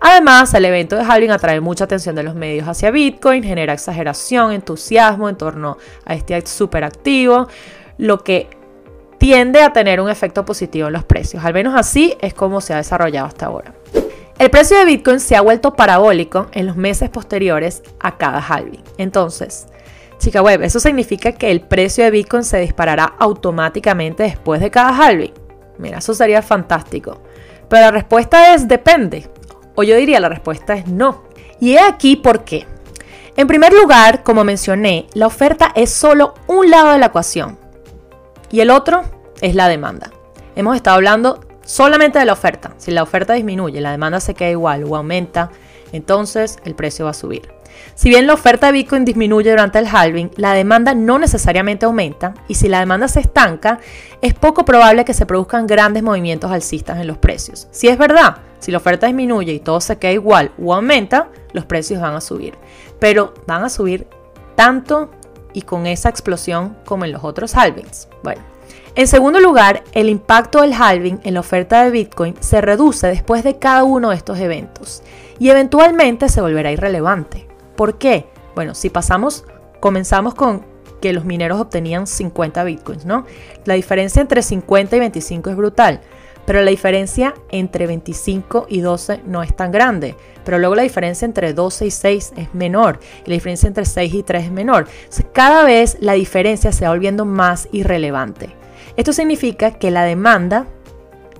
Además, 0.00 0.52
el 0.54 0.64
evento 0.64 0.96
de 0.96 1.02
halving 1.02 1.30
atrae 1.30 1.60
mucha 1.60 1.84
atención 1.84 2.14
de 2.14 2.22
los 2.22 2.34
medios 2.34 2.68
hacia 2.68 2.90
Bitcoin, 2.90 3.42
genera 3.42 3.72
exageración, 3.72 4.52
entusiasmo 4.52 5.28
en 5.28 5.36
torno 5.36 5.78
a 6.04 6.14
este 6.14 6.44
super 6.46 6.84
activo, 6.84 7.48
lo 7.98 8.22
que 8.22 8.48
tiende 9.18 9.62
a 9.62 9.72
tener 9.72 10.00
un 10.00 10.10
efecto 10.10 10.44
positivo 10.44 10.88
en 10.88 10.92
los 10.92 11.04
precios. 11.04 11.44
Al 11.44 11.54
menos 11.54 11.74
así 11.74 12.16
es 12.20 12.34
como 12.34 12.60
se 12.60 12.74
ha 12.74 12.78
desarrollado 12.78 13.26
hasta 13.26 13.46
ahora. 13.46 13.74
El 14.38 14.50
precio 14.50 14.78
de 14.78 14.84
Bitcoin 14.84 15.18
se 15.18 15.34
ha 15.34 15.40
vuelto 15.40 15.74
parabólico 15.74 16.48
en 16.52 16.66
los 16.66 16.76
meses 16.76 17.08
posteriores 17.08 17.82
a 18.00 18.18
cada 18.18 18.38
halving. 18.38 18.82
Entonces, 18.98 19.66
chica 20.18 20.42
web, 20.42 20.62
¿eso 20.62 20.80
significa 20.80 21.32
que 21.32 21.50
el 21.50 21.60
precio 21.60 22.04
de 22.04 22.10
Bitcoin 22.10 22.44
se 22.44 22.58
disparará 22.60 23.14
automáticamente 23.18 24.22
después 24.22 24.60
de 24.60 24.70
cada 24.70 24.96
halving? 24.96 25.32
Mira, 25.78 25.98
eso 25.98 26.14
sería 26.14 26.42
fantástico. 26.42 27.22
Pero 27.68 27.82
la 27.82 27.90
respuesta 27.90 28.54
es 28.54 28.68
depende. 28.68 29.28
O 29.74 29.82
yo 29.82 29.96
diría 29.96 30.20
la 30.20 30.28
respuesta 30.28 30.74
es 30.74 30.86
no. 30.86 31.24
Y 31.60 31.72
he 31.74 31.80
aquí 31.80 32.16
por 32.16 32.44
qué. 32.44 32.66
En 33.36 33.46
primer 33.46 33.72
lugar, 33.72 34.22
como 34.22 34.44
mencioné, 34.44 35.06
la 35.12 35.26
oferta 35.26 35.72
es 35.74 35.90
solo 35.90 36.34
un 36.46 36.70
lado 36.70 36.92
de 36.92 36.98
la 36.98 37.06
ecuación. 37.06 37.58
Y 38.50 38.60
el 38.60 38.70
otro 38.70 39.02
es 39.40 39.54
la 39.54 39.68
demanda. 39.68 40.10
Hemos 40.54 40.76
estado 40.76 40.96
hablando 40.96 41.40
solamente 41.64 42.18
de 42.18 42.24
la 42.24 42.32
oferta. 42.32 42.72
Si 42.78 42.90
la 42.90 43.02
oferta 43.02 43.34
disminuye, 43.34 43.80
la 43.80 43.90
demanda 43.90 44.20
se 44.20 44.34
queda 44.34 44.50
igual 44.50 44.84
o 44.84 44.96
aumenta, 44.96 45.50
entonces 45.92 46.58
el 46.64 46.74
precio 46.74 47.04
va 47.04 47.10
a 47.10 47.14
subir. 47.14 47.55
Si 47.94 48.08
bien 48.08 48.26
la 48.26 48.34
oferta 48.34 48.66
de 48.66 48.72
Bitcoin 48.72 49.04
disminuye 49.04 49.50
durante 49.50 49.78
el 49.78 49.86
halving, 49.86 50.30
la 50.36 50.52
demanda 50.52 50.94
no 50.94 51.18
necesariamente 51.18 51.86
aumenta 51.86 52.34
y 52.48 52.54
si 52.54 52.68
la 52.68 52.80
demanda 52.80 53.08
se 53.08 53.20
estanca, 53.20 53.78
es 54.20 54.34
poco 54.34 54.64
probable 54.64 55.04
que 55.04 55.14
se 55.14 55.26
produzcan 55.26 55.66
grandes 55.66 56.02
movimientos 56.02 56.50
alcistas 56.50 57.00
en 57.00 57.06
los 57.06 57.18
precios. 57.18 57.68
Si 57.70 57.88
es 57.88 57.96
verdad, 57.98 58.38
si 58.58 58.70
la 58.72 58.78
oferta 58.78 59.06
disminuye 59.06 59.52
y 59.52 59.60
todo 59.60 59.80
se 59.80 59.98
queda 59.98 60.12
igual 60.12 60.52
o 60.62 60.74
aumenta, 60.74 61.28
los 61.52 61.64
precios 61.64 62.00
van 62.00 62.14
a 62.14 62.20
subir. 62.20 62.54
Pero 62.98 63.34
van 63.46 63.64
a 63.64 63.68
subir 63.68 64.06
tanto 64.54 65.10
y 65.52 65.62
con 65.62 65.86
esa 65.86 66.08
explosión 66.08 66.76
como 66.84 67.04
en 67.04 67.12
los 67.12 67.24
otros 67.24 67.56
halvings. 67.56 68.08
Bueno, 68.22 68.42
en 68.94 69.06
segundo 69.06 69.40
lugar, 69.40 69.84
el 69.92 70.08
impacto 70.08 70.62
del 70.62 70.72
halving 70.72 71.20
en 71.22 71.34
la 71.34 71.40
oferta 71.40 71.84
de 71.84 71.90
Bitcoin 71.90 72.34
se 72.40 72.60
reduce 72.60 73.06
después 73.06 73.44
de 73.44 73.58
cada 73.58 73.84
uno 73.84 74.10
de 74.10 74.16
estos 74.16 74.38
eventos 74.38 75.02
y 75.38 75.50
eventualmente 75.50 76.28
se 76.28 76.40
volverá 76.40 76.72
irrelevante. 76.72 77.45
¿Por 77.76 77.98
qué? 77.98 78.26
Bueno, 78.54 78.74
si 78.74 78.90
pasamos, 78.90 79.44
comenzamos 79.80 80.34
con 80.34 80.64
que 81.00 81.12
los 81.12 81.24
mineros 81.24 81.60
obtenían 81.60 82.06
50 82.06 82.64
Bitcoins, 82.64 83.04
¿no? 83.04 83.26
La 83.64 83.74
diferencia 83.74 84.22
entre 84.22 84.42
50 84.42 84.96
y 84.96 84.98
25 84.98 85.50
es 85.50 85.56
brutal 85.56 86.00
pero 86.46 86.62
la 86.62 86.70
diferencia 86.70 87.34
entre 87.50 87.86
25 87.86 88.66
y 88.70 88.80
12 88.80 89.22
no 89.26 89.42
es 89.42 89.54
tan 89.54 89.72
grande. 89.72 90.14
Pero 90.44 90.58
luego 90.58 90.76
la 90.76 90.82
diferencia 90.82 91.26
entre 91.26 91.52
12 91.52 91.86
y 91.86 91.90
6 91.90 92.32
es 92.36 92.54
menor 92.54 93.00
y 93.26 93.30
la 93.30 93.34
diferencia 93.34 93.66
entre 93.66 93.84
6 93.84 94.14
y 94.14 94.22
3 94.22 94.44
es 94.44 94.52
menor. 94.52 94.86
cada 95.32 95.64
vez 95.64 95.98
la 96.00 96.12
diferencia 96.12 96.72
se 96.72 96.84
va 96.84 96.92
volviendo 96.92 97.24
más 97.24 97.68
irrelevante. 97.72 98.50
Esto 98.96 99.12
significa 99.12 99.72
que 99.72 99.90
la 99.90 100.04
demanda, 100.04 100.66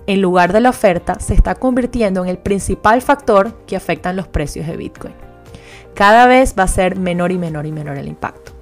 en 0.07 0.21
lugar 0.21 0.53
de 0.53 0.61
la 0.61 0.71
oferta, 0.71 1.19
se 1.21 1.35
está 1.35 1.55
convirtiendo 1.55 2.23
en 2.25 2.29
el 2.29 2.39
principal 2.39 3.01
factor 3.01 3.55
que 3.67 3.77
afecta 3.77 4.13
los 4.13 4.27
precios 4.27 4.67
de 4.67 4.77
Bitcoin. 4.77 5.26
Cada 5.97 6.27
vez 6.27 6.55
va 6.57 6.65
a 6.65 6.69
ser 6.69 6.97
menor 6.97 7.33
y 7.33 7.39
menor 7.39 7.65
y 7.65 7.73
menor 7.73 7.97
el 7.97 8.07
impacto. 8.07 8.53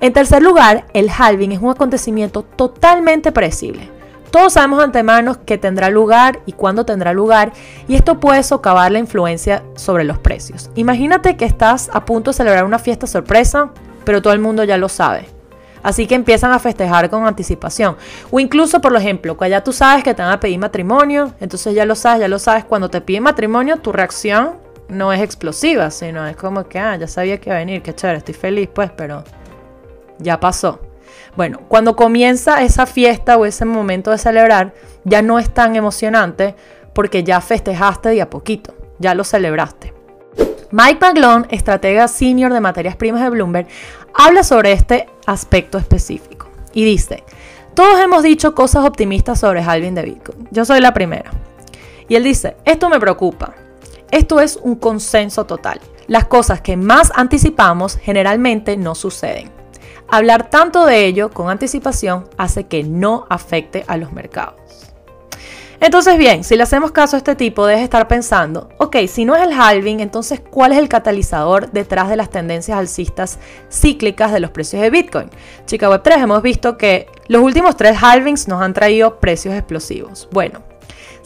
En 0.00 0.12
tercer 0.12 0.42
lugar, 0.42 0.84
el 0.92 1.08
halving 1.10 1.52
es 1.52 1.62
un 1.62 1.70
acontecimiento 1.70 2.42
totalmente 2.42 3.32
predecible. 3.32 3.90
Todos 4.30 4.52
sabemos 4.52 4.84
antemano 4.84 5.42
que 5.46 5.56
tendrá 5.56 5.88
lugar 5.88 6.40
y 6.44 6.52
cuándo 6.52 6.84
tendrá 6.84 7.14
lugar 7.14 7.52
y 7.88 7.94
esto 7.94 8.20
puede 8.20 8.42
socavar 8.42 8.92
la 8.92 8.98
influencia 8.98 9.62
sobre 9.74 10.04
los 10.04 10.18
precios. 10.18 10.68
Imagínate 10.74 11.38
que 11.38 11.46
estás 11.46 11.88
a 11.94 12.04
punto 12.04 12.30
de 12.30 12.36
celebrar 12.36 12.66
una 12.66 12.78
fiesta 12.78 13.06
sorpresa, 13.06 13.70
pero 14.04 14.20
todo 14.20 14.34
el 14.34 14.40
mundo 14.40 14.62
ya 14.62 14.76
lo 14.76 14.90
sabe. 14.90 15.26
Así 15.82 16.06
que 16.06 16.14
empiezan 16.14 16.52
a 16.52 16.58
festejar 16.58 17.08
con 17.08 17.26
anticipación. 17.26 17.96
O 18.30 18.38
incluso, 18.38 18.82
por 18.82 18.94
ejemplo, 18.94 19.38
cuando 19.38 19.52
ya 19.52 19.64
tú 19.64 19.72
sabes 19.72 20.04
que 20.04 20.12
te 20.12 20.20
van 20.20 20.32
a 20.32 20.40
pedir 20.40 20.58
matrimonio, 20.58 21.32
entonces 21.40 21.74
ya 21.74 21.86
lo 21.86 21.94
sabes, 21.94 22.20
ya 22.20 22.28
lo 22.28 22.38
sabes, 22.38 22.64
cuando 22.64 22.90
te 22.90 23.00
piden 23.00 23.22
matrimonio, 23.22 23.78
tu 23.78 23.92
reacción 23.92 24.65
no 24.88 25.12
es 25.12 25.20
explosiva, 25.20 25.90
sino 25.90 26.26
es 26.26 26.36
como 26.36 26.68
que, 26.68 26.78
ah, 26.78 26.96
ya 26.96 27.08
sabía 27.08 27.38
que 27.40 27.50
iba 27.50 27.56
a 27.56 27.60
venir, 27.60 27.82
qué 27.82 27.94
chévere, 27.94 28.18
estoy 28.18 28.34
feliz, 28.34 28.68
pues, 28.72 28.90
pero 28.96 29.24
ya 30.18 30.40
pasó. 30.40 30.80
Bueno, 31.36 31.60
cuando 31.68 31.96
comienza 31.96 32.62
esa 32.62 32.86
fiesta 32.86 33.36
o 33.36 33.44
ese 33.44 33.64
momento 33.64 34.10
de 34.10 34.18
celebrar, 34.18 34.72
ya 35.04 35.22
no 35.22 35.38
es 35.38 35.50
tan 35.50 35.76
emocionante 35.76 36.54
porque 36.94 37.24
ya 37.24 37.40
festejaste 37.40 38.10
de 38.10 38.22
a 38.22 38.30
poquito, 38.30 38.74
ya 38.98 39.14
lo 39.14 39.24
celebraste. 39.24 39.92
Mike 40.70 40.98
McGlone, 41.00 41.46
estratega 41.50 42.08
senior 42.08 42.52
de 42.52 42.60
materias 42.60 42.96
primas 42.96 43.22
de 43.22 43.30
Bloomberg, 43.30 43.68
habla 44.14 44.42
sobre 44.42 44.72
este 44.72 45.08
aspecto 45.26 45.78
específico 45.78 46.48
y 46.72 46.84
dice, 46.84 47.22
Todos 47.74 48.00
hemos 48.00 48.22
dicho 48.22 48.54
cosas 48.54 48.84
optimistas 48.84 49.38
sobre 49.38 49.62
halving 49.62 49.94
de 49.94 50.02
Bitcoin. 50.02 50.48
Yo 50.50 50.64
soy 50.64 50.80
la 50.80 50.94
primera. 50.94 51.30
Y 52.08 52.14
él 52.14 52.24
dice, 52.24 52.56
esto 52.64 52.88
me 52.88 53.00
preocupa. 53.00 53.54
Esto 54.16 54.40
es 54.40 54.56
un 54.62 54.76
consenso 54.76 55.44
total. 55.44 55.78
Las 56.06 56.24
cosas 56.24 56.62
que 56.62 56.78
más 56.78 57.12
anticipamos 57.14 57.98
generalmente 57.98 58.78
no 58.78 58.94
suceden. 58.94 59.50
Hablar 60.08 60.48
tanto 60.48 60.86
de 60.86 61.04
ello 61.04 61.30
con 61.30 61.50
anticipación 61.50 62.24
hace 62.38 62.64
que 62.64 62.82
no 62.82 63.26
afecte 63.28 63.84
a 63.86 63.98
los 63.98 64.14
mercados. 64.14 64.54
Entonces, 65.80 66.16
bien, 66.16 66.44
si 66.44 66.56
le 66.56 66.62
hacemos 66.62 66.92
caso 66.92 67.16
a 67.16 67.18
este 67.18 67.36
tipo, 67.36 67.66
debes 67.66 67.82
estar 67.82 68.08
pensando, 68.08 68.70
ok, 68.78 68.96
si 69.06 69.26
no 69.26 69.36
es 69.36 69.42
el 69.42 69.52
halving, 69.52 70.00
entonces, 70.00 70.40
¿cuál 70.40 70.72
es 70.72 70.78
el 70.78 70.88
catalizador 70.88 71.70
detrás 71.72 72.08
de 72.08 72.16
las 72.16 72.30
tendencias 72.30 72.78
alcistas 72.78 73.38
cíclicas 73.70 74.32
de 74.32 74.40
los 74.40 74.50
precios 74.50 74.80
de 74.80 74.88
Bitcoin? 74.88 75.28
Chica 75.66 75.90
Web 75.90 76.00
3, 76.02 76.22
hemos 76.22 76.40
visto 76.40 76.78
que 76.78 77.06
los 77.28 77.42
últimos 77.42 77.76
tres 77.76 77.98
halvings 78.02 78.48
nos 78.48 78.62
han 78.62 78.72
traído 78.72 79.20
precios 79.20 79.54
explosivos. 79.54 80.26
Bueno, 80.32 80.62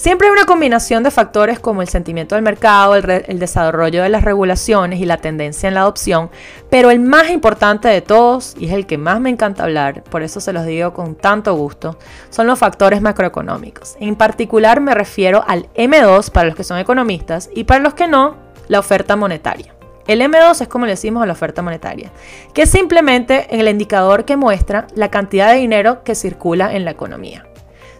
Siempre 0.01 0.29
hay 0.29 0.33
una 0.33 0.47
combinación 0.47 1.03
de 1.03 1.11
factores 1.11 1.61
como 1.61 1.83
el 1.83 1.89
sentimiento 1.89 2.35
del 2.35 2.43
mercado, 2.43 2.97
el, 2.97 3.39
desarrollo 3.39 4.03
de 4.03 4.09
las 4.09 4.25
regulaciones 4.25 4.99
y 4.99 5.05
la 5.05 5.19
tendencia 5.19 5.69
en 5.69 5.75
la 5.75 5.83
adopción, 5.83 6.31
pero 6.71 6.91
el 6.91 7.01
más 7.01 7.29
importante 7.29 7.87
de 7.87 8.01
todos, 8.01 8.55
y 8.59 8.69
es 8.69 8.73
el 8.73 8.87
que 8.87 8.97
más 8.97 9.21
me 9.21 9.29
encanta 9.29 9.65
hablar, 9.65 10.03
por 10.05 10.23
eso 10.23 10.41
se 10.41 10.55
los 10.55 10.65
digo 10.65 10.95
con 10.95 11.17
tanto 11.17 11.53
gusto, 11.53 11.99
son 12.31 12.47
los 12.47 12.59
factores 12.59 13.03
macroeconómicos. 13.03 13.97
En 14.01 14.17
particular 14.17 14.81
me 14.81 14.95
refiero 14.95 15.45
al 15.47 15.69
M2 15.75 16.31
para 16.31 16.47
los 16.47 16.57
que 16.57 16.65
son 16.65 16.79
economistas 16.79 17.51
y 17.55 17.65
para 17.65 17.81
los 17.81 17.93
que 17.93 18.09
no, 18.09 18.37
la 18.69 18.79
oferta 18.79 19.17
monetaria. 19.17 19.75
El 20.07 20.23
M2 20.23 20.63
es 20.63 20.69
como 20.69 20.87
le 20.87 20.93
decimos 20.93 21.23
a 21.23 21.27
la 21.27 21.35
oferta 21.35 21.61
monetaria, 21.61 22.11
que 22.55 22.63
es 22.63 22.71
simplemente 22.71 23.49
el 23.51 23.69
indicador 23.69 24.25
que 24.25 24.39
muestra 24.39 24.87
la 24.95 25.11
cantidad 25.11 25.53
de 25.53 25.59
dinero 25.59 26.03
que 26.05 26.15
circula 26.15 26.75
en 26.75 26.87
la 26.87 26.93
economía. 26.93 27.45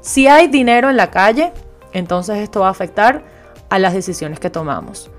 Si 0.01 0.29
hay 0.29 0.49
dinero 0.49 0.89
en 0.89 0.97
la 0.97 1.11
calle, 1.11 1.53
entonces 1.93 2.39
esto 2.39 2.61
va 2.61 2.69
a 2.69 2.73
afectar 2.73 3.23
a 3.69 3.79
las 3.79 3.95
decisiones 3.95 4.41
que 4.41 4.51
tomamos. 4.51 5.11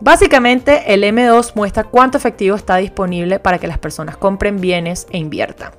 Básicamente 0.00 0.92
el 0.92 1.04
M2 1.04 1.52
muestra 1.54 1.84
cuánto 1.84 2.18
efectivo 2.18 2.56
está 2.56 2.76
disponible 2.76 3.38
para 3.38 3.58
que 3.58 3.68
las 3.68 3.78
personas 3.78 4.16
compren 4.16 4.60
bienes 4.60 5.06
e 5.10 5.18
inviertan. 5.18 5.70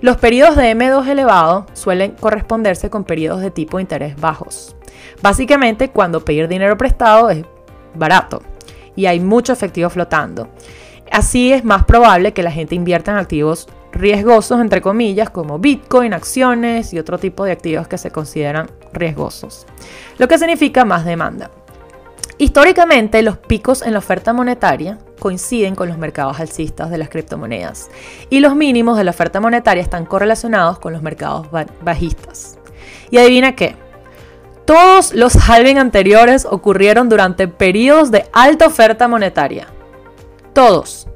Los 0.00 0.16
periodos 0.16 0.56
de 0.56 0.74
M2 0.74 1.06
elevado 1.06 1.66
suelen 1.72 2.12
corresponderse 2.12 2.90
con 2.90 3.04
periodos 3.04 3.40
de 3.40 3.52
tipo 3.52 3.76
de 3.76 3.82
interés 3.82 4.20
bajos. 4.20 4.74
Básicamente 5.22 5.90
cuando 5.90 6.24
pedir 6.24 6.48
dinero 6.48 6.76
prestado 6.76 7.30
es 7.30 7.44
barato 7.94 8.42
y 8.96 9.06
hay 9.06 9.20
mucho 9.20 9.52
efectivo 9.52 9.90
flotando. 9.90 10.48
Así 11.12 11.52
es 11.52 11.64
más 11.64 11.84
probable 11.84 12.32
que 12.32 12.42
la 12.42 12.50
gente 12.50 12.74
invierta 12.74 13.12
en 13.12 13.18
activos 13.18 13.68
riesgosos, 13.92 14.60
entre 14.60 14.80
comillas, 14.80 15.30
como 15.30 15.58
Bitcoin, 15.58 16.14
acciones 16.14 16.92
y 16.92 16.98
otro 16.98 17.18
tipo 17.18 17.44
de 17.44 17.52
activos 17.52 17.88
que 17.88 17.98
se 17.98 18.10
consideran 18.10 18.70
riesgosos, 18.92 19.66
lo 20.18 20.28
que 20.28 20.38
significa 20.38 20.84
más 20.84 21.04
demanda. 21.04 21.50
Históricamente, 22.38 23.22
los 23.22 23.38
picos 23.38 23.82
en 23.82 23.92
la 23.92 23.98
oferta 23.98 24.32
monetaria 24.32 24.98
coinciden 25.20 25.76
con 25.76 25.88
los 25.88 25.98
mercados 25.98 26.40
alcistas 26.40 26.90
de 26.90 26.98
las 26.98 27.08
criptomonedas 27.08 27.88
y 28.30 28.40
los 28.40 28.56
mínimos 28.56 28.96
de 28.96 29.04
la 29.04 29.12
oferta 29.12 29.40
monetaria 29.40 29.82
están 29.82 30.06
correlacionados 30.06 30.78
con 30.80 30.92
los 30.92 31.02
mercados 31.02 31.46
bajistas. 31.82 32.58
Y 33.10 33.18
adivina 33.18 33.54
qué, 33.54 33.76
todos 34.64 35.12
los 35.12 35.36
halving 35.36 35.78
anteriores 35.78 36.46
ocurrieron 36.48 37.08
durante 37.08 37.46
periodos 37.46 38.10
de 38.10 38.26
alta 38.32 38.66
oferta 38.66 39.06
monetaria. 39.06 39.66
Todos. 40.52 41.06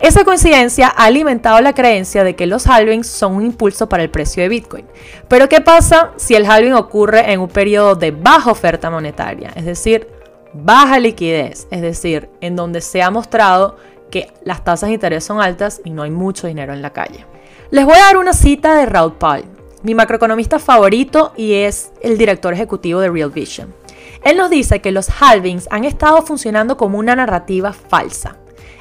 Esa 0.00 0.24
coincidencia 0.24 0.88
ha 0.88 1.04
alimentado 1.04 1.60
la 1.60 1.72
creencia 1.72 2.24
de 2.24 2.34
que 2.34 2.46
los 2.46 2.66
halvings 2.66 3.06
son 3.06 3.36
un 3.36 3.46
impulso 3.46 3.88
para 3.88 4.02
el 4.02 4.10
precio 4.10 4.42
de 4.42 4.48
Bitcoin. 4.48 4.86
Pero 5.28 5.48
¿qué 5.48 5.60
pasa 5.60 6.12
si 6.16 6.34
el 6.34 6.46
halving 6.46 6.74
ocurre 6.74 7.32
en 7.32 7.40
un 7.40 7.48
periodo 7.48 7.94
de 7.94 8.10
baja 8.10 8.50
oferta 8.50 8.90
monetaria? 8.90 9.52
Es 9.54 9.64
decir, 9.64 10.08
baja 10.52 10.98
liquidez, 10.98 11.68
es 11.70 11.80
decir, 11.80 12.28
en 12.40 12.56
donde 12.56 12.80
se 12.80 13.02
ha 13.02 13.10
mostrado 13.10 13.76
que 14.10 14.32
las 14.44 14.64
tasas 14.64 14.88
de 14.88 14.94
interés 14.94 15.24
son 15.24 15.40
altas 15.40 15.80
y 15.84 15.90
no 15.90 16.02
hay 16.02 16.10
mucho 16.10 16.46
dinero 16.46 16.72
en 16.72 16.82
la 16.82 16.92
calle. 16.92 17.26
Les 17.70 17.84
voy 17.84 17.96
a 17.96 18.04
dar 18.04 18.16
una 18.16 18.32
cita 18.32 18.76
de 18.76 18.86
Raúl 18.86 19.14
Paul, 19.14 19.44
mi 19.82 19.94
macroeconomista 19.94 20.58
favorito 20.58 21.32
y 21.36 21.54
es 21.54 21.92
el 22.00 22.18
director 22.18 22.52
ejecutivo 22.52 23.00
de 23.00 23.10
Real 23.10 23.30
Vision. 23.30 23.74
Él 24.22 24.36
nos 24.36 24.50
dice 24.50 24.80
que 24.80 24.92
los 24.92 25.08
halvings 25.20 25.68
han 25.70 25.84
estado 25.84 26.22
funcionando 26.22 26.76
como 26.76 26.98
una 26.98 27.14
narrativa 27.14 27.72
falsa. 27.72 28.36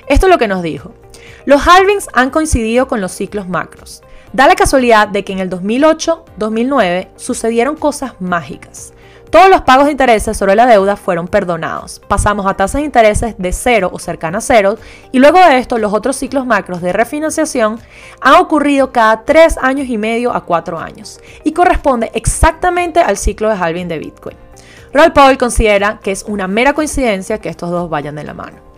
Esto 0.08 0.28
es 0.28 0.32
lo 0.32 0.38
que 0.38 0.48
nos 0.48 0.62
dijo. 0.62 0.92
Los 1.46 1.68
halvings 1.68 2.10
han 2.14 2.30
coincidido 2.30 2.88
con 2.88 3.02
los 3.02 3.12
ciclos 3.12 3.48
macros. 3.48 4.02
Da 4.34 4.48
la 4.48 4.56
casualidad 4.56 5.08
de 5.08 5.24
que 5.24 5.34
en 5.34 5.40
el 5.40 5.50
2008-2009 5.50 7.10
sucedieron 7.16 7.76
cosas 7.76 8.14
mágicas. 8.20 8.94
Todos 9.34 9.50
los 9.50 9.62
pagos 9.62 9.86
de 9.86 9.92
intereses 9.92 10.38
sobre 10.38 10.56
la 10.56 10.68
deuda 10.68 10.96
fueron 10.96 11.28
perdonados. 11.28 12.00
Pasamos 12.08 12.46
a 12.46 12.54
tasas 12.54 12.82
de 12.82 12.86
intereses 12.86 13.34
de 13.40 13.52
cero 13.52 13.90
o 13.92 13.98
cercanas 13.98 14.44
a 14.44 14.54
cero 14.54 14.78
y 15.12 15.18
luego 15.18 15.40
de 15.40 15.58
esto 15.58 15.80
los 15.80 15.92
otros 15.92 16.18
ciclos 16.18 16.46
macros 16.46 16.84
de 16.84 16.94
refinanciación 16.94 17.80
han 18.22 18.36
ocurrido 18.36 18.92
cada 18.92 19.24
tres 19.24 19.58
años 19.60 19.88
y 19.90 19.98
medio 19.98 20.32
a 20.36 20.46
cuatro 20.46 20.78
años 20.78 21.20
y 21.44 21.52
corresponde 21.52 22.12
exactamente 22.14 23.00
al 23.00 23.18
ciclo 23.18 23.50
de 23.50 23.56
halving 23.56 23.88
de 23.88 23.98
Bitcoin. 23.98 24.38
Roll 24.94 25.14
Paul 25.14 25.40
considera 25.40 26.00
que 26.04 26.12
es 26.12 26.24
una 26.28 26.48
mera 26.48 26.74
coincidencia 26.74 27.40
que 27.40 27.50
estos 27.50 27.72
dos 27.72 27.90
vayan 27.90 28.14
de 28.14 28.26
la 28.26 28.36
mano. 28.36 28.73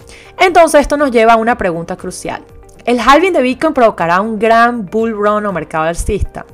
Entonces 0.46 0.82
esto 0.82 0.96
nos 0.96 1.10
lleva 1.10 1.34
a 1.34 1.38
una 1.38 1.58
pregunta 1.58 1.96
crucial. 1.96 2.44
¿El 2.86 3.00
halving 3.00 3.34
de 3.34 3.42
Bitcoin 3.42 3.74
provocará 3.74 4.22
un 4.22 4.38
gran 4.38 4.86
bull 4.86 5.12
run 5.12 5.44
o 5.48 5.52
mercado 5.52 5.86
alcista? 5.86 6.46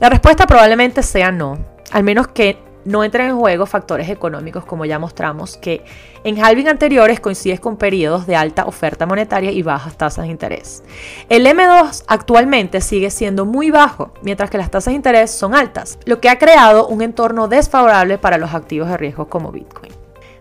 La 0.00 0.08
respuesta 0.08 0.46
probablemente 0.46 1.02
sea 1.02 1.30
no, 1.30 1.58
al 1.92 2.02
menos 2.02 2.28
que 2.28 2.56
no 2.86 3.04
entren 3.04 3.28
en 3.28 3.36
juego 3.36 3.66
factores 3.66 4.08
económicos 4.08 4.64
como 4.64 4.86
ya 4.86 4.98
mostramos, 4.98 5.58
que 5.58 5.84
en 6.24 6.42
halving 6.42 6.68
anteriores 6.68 7.20
coinciden 7.20 7.58
con 7.58 7.76
periodos 7.76 8.26
de 8.26 8.36
alta 8.36 8.64
oferta 8.64 9.04
monetaria 9.04 9.50
y 9.50 9.60
bajas 9.60 9.98
tasas 9.98 10.24
de 10.24 10.30
interés. 10.30 10.82
El 11.28 11.44
M2 11.44 12.04
actualmente 12.06 12.80
sigue 12.80 13.10
siendo 13.10 13.44
muy 13.44 13.70
bajo, 13.70 14.14
mientras 14.22 14.48
que 14.48 14.56
las 14.56 14.70
tasas 14.70 14.92
de 14.92 14.96
interés 14.96 15.30
son 15.30 15.54
altas, 15.54 15.98
lo 16.06 16.22
que 16.22 16.30
ha 16.30 16.38
creado 16.38 16.86
un 16.88 17.02
entorno 17.02 17.48
desfavorable 17.48 18.16
para 18.16 18.38
los 18.38 18.54
activos 18.54 18.88
de 18.88 18.96
riesgo 18.96 19.28
como 19.28 19.52
Bitcoin. 19.52 19.95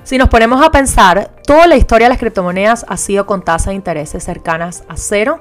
Si 0.05 0.19
nos 0.19 0.29
ponemos 0.29 0.63
a 0.63 0.69
pensar, 0.69 1.31
toda 1.47 1.65
la 1.65 1.77
historia 1.77 2.05
de 2.05 2.09
las 2.09 2.19
criptomonedas 2.19 2.85
ha 2.87 2.95
sido 2.95 3.25
con 3.25 3.41
tasas 3.41 3.69
de 3.69 3.73
intereses 3.73 4.23
cercanas 4.23 4.83
a 4.87 4.97
cero 4.97 5.39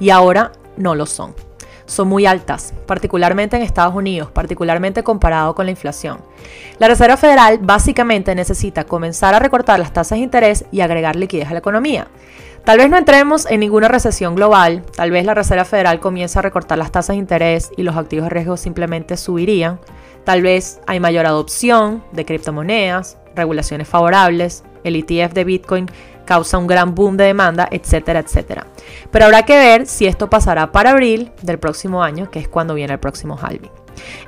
y 0.00 0.10
ahora 0.10 0.50
no 0.76 0.96
lo 0.96 1.06
son. 1.06 1.32
Son 1.86 2.08
muy 2.08 2.26
altas, 2.26 2.74
particularmente 2.88 3.56
en 3.56 3.62
Estados 3.62 3.94
Unidos, 3.94 4.32
particularmente 4.32 5.04
comparado 5.04 5.54
con 5.54 5.66
la 5.66 5.70
inflación. 5.70 6.18
La 6.80 6.88
Reserva 6.88 7.16
Federal 7.16 7.60
básicamente 7.62 8.34
necesita 8.34 8.82
comenzar 8.82 9.32
a 9.32 9.38
recortar 9.38 9.78
las 9.78 9.92
tasas 9.92 10.18
de 10.18 10.24
interés 10.24 10.64
y 10.72 10.80
agregar 10.80 11.14
liquidez 11.14 11.46
a 11.46 11.52
la 11.52 11.60
economía. 11.60 12.08
Tal 12.64 12.78
vez 12.78 12.90
no 12.90 12.98
entremos 12.98 13.46
en 13.48 13.60
ninguna 13.60 13.86
recesión 13.86 14.34
global, 14.34 14.82
tal 14.96 15.12
vez 15.12 15.24
la 15.24 15.34
Reserva 15.34 15.64
Federal 15.64 16.00
comience 16.00 16.36
a 16.36 16.42
recortar 16.42 16.78
las 16.78 16.90
tasas 16.90 17.14
de 17.14 17.20
interés 17.20 17.70
y 17.76 17.84
los 17.84 17.96
activos 17.96 18.24
de 18.24 18.30
riesgo 18.30 18.56
simplemente 18.56 19.16
subirían, 19.16 19.78
tal 20.24 20.42
vez 20.42 20.80
hay 20.88 20.98
mayor 20.98 21.26
adopción 21.26 22.02
de 22.10 22.24
criptomonedas, 22.24 23.18
regulaciones 23.34 23.88
favorables, 23.88 24.64
el 24.84 24.96
ETF 24.96 25.32
de 25.32 25.44
Bitcoin 25.44 25.90
causa 26.24 26.58
un 26.58 26.66
gran 26.66 26.94
boom 26.94 27.16
de 27.16 27.24
demanda, 27.24 27.68
etcétera, 27.70 28.20
etcétera. 28.20 28.66
Pero 29.10 29.26
habrá 29.26 29.44
que 29.44 29.56
ver 29.56 29.86
si 29.86 30.06
esto 30.06 30.30
pasará 30.30 30.72
para 30.72 30.90
abril 30.90 31.32
del 31.42 31.58
próximo 31.58 32.02
año, 32.02 32.30
que 32.30 32.38
es 32.38 32.48
cuando 32.48 32.74
viene 32.74 32.94
el 32.94 33.00
próximo 33.00 33.38
halving. 33.40 33.70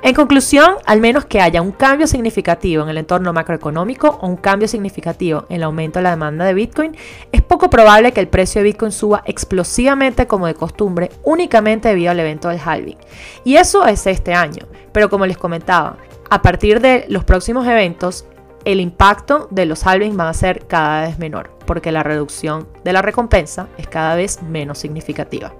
En 0.01 0.15
conclusión, 0.15 0.75
al 0.85 1.01
menos 1.01 1.25
que 1.25 1.41
haya 1.41 1.61
un 1.61 1.71
cambio 1.71 2.07
significativo 2.07 2.83
en 2.83 2.89
el 2.89 2.97
entorno 2.97 3.33
macroeconómico 3.33 4.17
o 4.21 4.27
un 4.27 4.37
cambio 4.37 4.67
significativo 4.67 5.45
en 5.49 5.57
el 5.57 5.63
aumento 5.63 5.99
de 5.99 6.03
la 6.03 6.11
demanda 6.11 6.45
de 6.45 6.53
Bitcoin, 6.53 6.95
es 7.31 7.41
poco 7.41 7.69
probable 7.69 8.11
que 8.11 8.21
el 8.21 8.29
precio 8.29 8.61
de 8.61 8.69
Bitcoin 8.69 8.91
suba 8.91 9.23
explosivamente 9.25 10.27
como 10.27 10.47
de 10.47 10.53
costumbre 10.53 11.09
únicamente 11.23 11.89
debido 11.89 12.11
al 12.11 12.19
evento 12.19 12.49
del 12.49 12.61
halving. 12.63 12.97
Y 13.43 13.57
eso 13.57 13.85
es 13.85 14.07
este 14.07 14.33
año, 14.33 14.65
pero 14.91 15.09
como 15.09 15.25
les 15.25 15.37
comentaba, 15.37 15.97
a 16.29 16.41
partir 16.41 16.81
de 16.81 17.05
los 17.09 17.23
próximos 17.23 17.67
eventos, 17.67 18.25
el 18.67 18.81
impacto 18.81 19.47
de 19.49 19.65
los 19.65 19.87
halvings 19.87 20.19
va 20.19 20.27
a 20.27 20.33
ser 20.33 20.67
cada 20.67 21.07
vez 21.07 21.19
menor, 21.19 21.51
porque 21.65 21.93
la 21.93 22.03
reducción 22.03 22.67
de 22.83 22.91
la 22.91 23.01
recompensa 23.01 23.69
es 23.77 23.87
cada 23.87 24.15
vez 24.15 24.43
menos 24.43 24.77
significativa. 24.77 25.53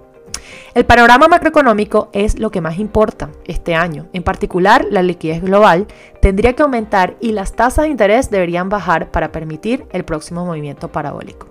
El 0.73 0.85
panorama 0.85 1.29
macroeconómico 1.29 2.09
es 2.11 2.37
lo 2.37 2.51
que 2.51 2.59
más 2.59 2.79
importa 2.79 3.29
este 3.45 3.75
año. 3.75 4.07
En 4.11 4.23
particular, 4.23 4.85
la 4.91 5.01
liquidez 5.03 5.41
global 5.41 5.87
tendría 6.21 6.53
que 6.53 6.63
aumentar 6.63 7.15
y 7.21 7.31
las 7.31 7.53
tasas 7.53 7.85
de 7.85 7.91
interés 7.91 8.29
deberían 8.29 8.67
bajar 8.67 9.09
para 9.09 9.31
permitir 9.31 9.85
el 9.91 10.03
próximo 10.03 10.45
movimiento 10.45 10.91
parabólico. 10.91 11.47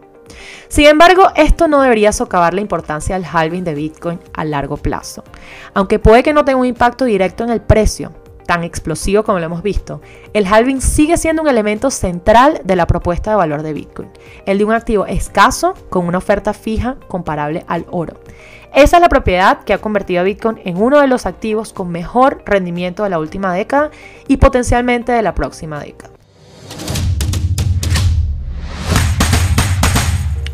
Sin 0.69 0.85
embargo, 0.87 1.31
esto 1.37 1.69
no 1.69 1.81
debería 1.81 2.12
socavar 2.12 2.53
la 2.53 2.61
importancia 2.61 3.16
del 3.16 3.25
halving 3.25 3.64
de 3.64 3.75
Bitcoin 3.75 4.21
a 4.35 4.45
largo 4.45 4.77
plazo. 4.77 5.25
Aunque 5.73 5.99
puede 5.99 6.23
que 6.23 6.35
no 6.35 6.45
tenga 6.45 6.59
un 6.59 6.66
impacto 6.66 7.07
directo 7.07 7.45
en 7.45 7.51
el 7.51 7.62
precio, 7.62 8.12
tan 8.46 8.64
explosivo 8.64 9.24
como 9.24 9.38
lo 9.38 9.46
hemos 9.46 9.62
visto, 9.62 10.00
el 10.32 10.46
halving 10.46 10.80
sigue 10.80 11.16
siendo 11.16 11.42
un 11.42 11.48
elemento 11.48 11.90
central 11.90 12.61
de 12.64 12.76
la 12.76 12.87
propuesta 12.87 13.30
de 13.30 13.37
valor 13.37 13.62
de 13.62 13.72
Bitcoin, 13.72 14.09
el 14.46 14.59
de 14.59 14.64
un 14.64 14.72
activo 14.72 15.06
escaso 15.06 15.74
con 15.90 16.06
una 16.06 16.18
oferta 16.18 16.54
fija 16.54 16.96
comparable 17.09 17.64
al 17.66 17.87
oro. 17.90 18.20
Esa 18.74 18.96
es 18.96 19.00
la 19.00 19.09
propiedad 19.09 19.64
que 19.64 19.72
ha 19.72 19.78
convertido 19.78 20.20
a 20.20 20.24
Bitcoin 20.24 20.61
en 20.64 20.76
uno 20.80 21.00
de 21.00 21.06
los 21.06 21.26
activos 21.26 21.72
con 21.72 21.90
mejor 21.90 22.42
rendimiento 22.44 23.04
de 23.04 23.11
la 23.11 23.18
última 23.18 23.52
década 23.52 23.90
y 24.28 24.37
potencialmente 24.37 25.12
de 25.12 25.22
la 25.22 25.35
próxima 25.35 25.80
década. 25.80 26.12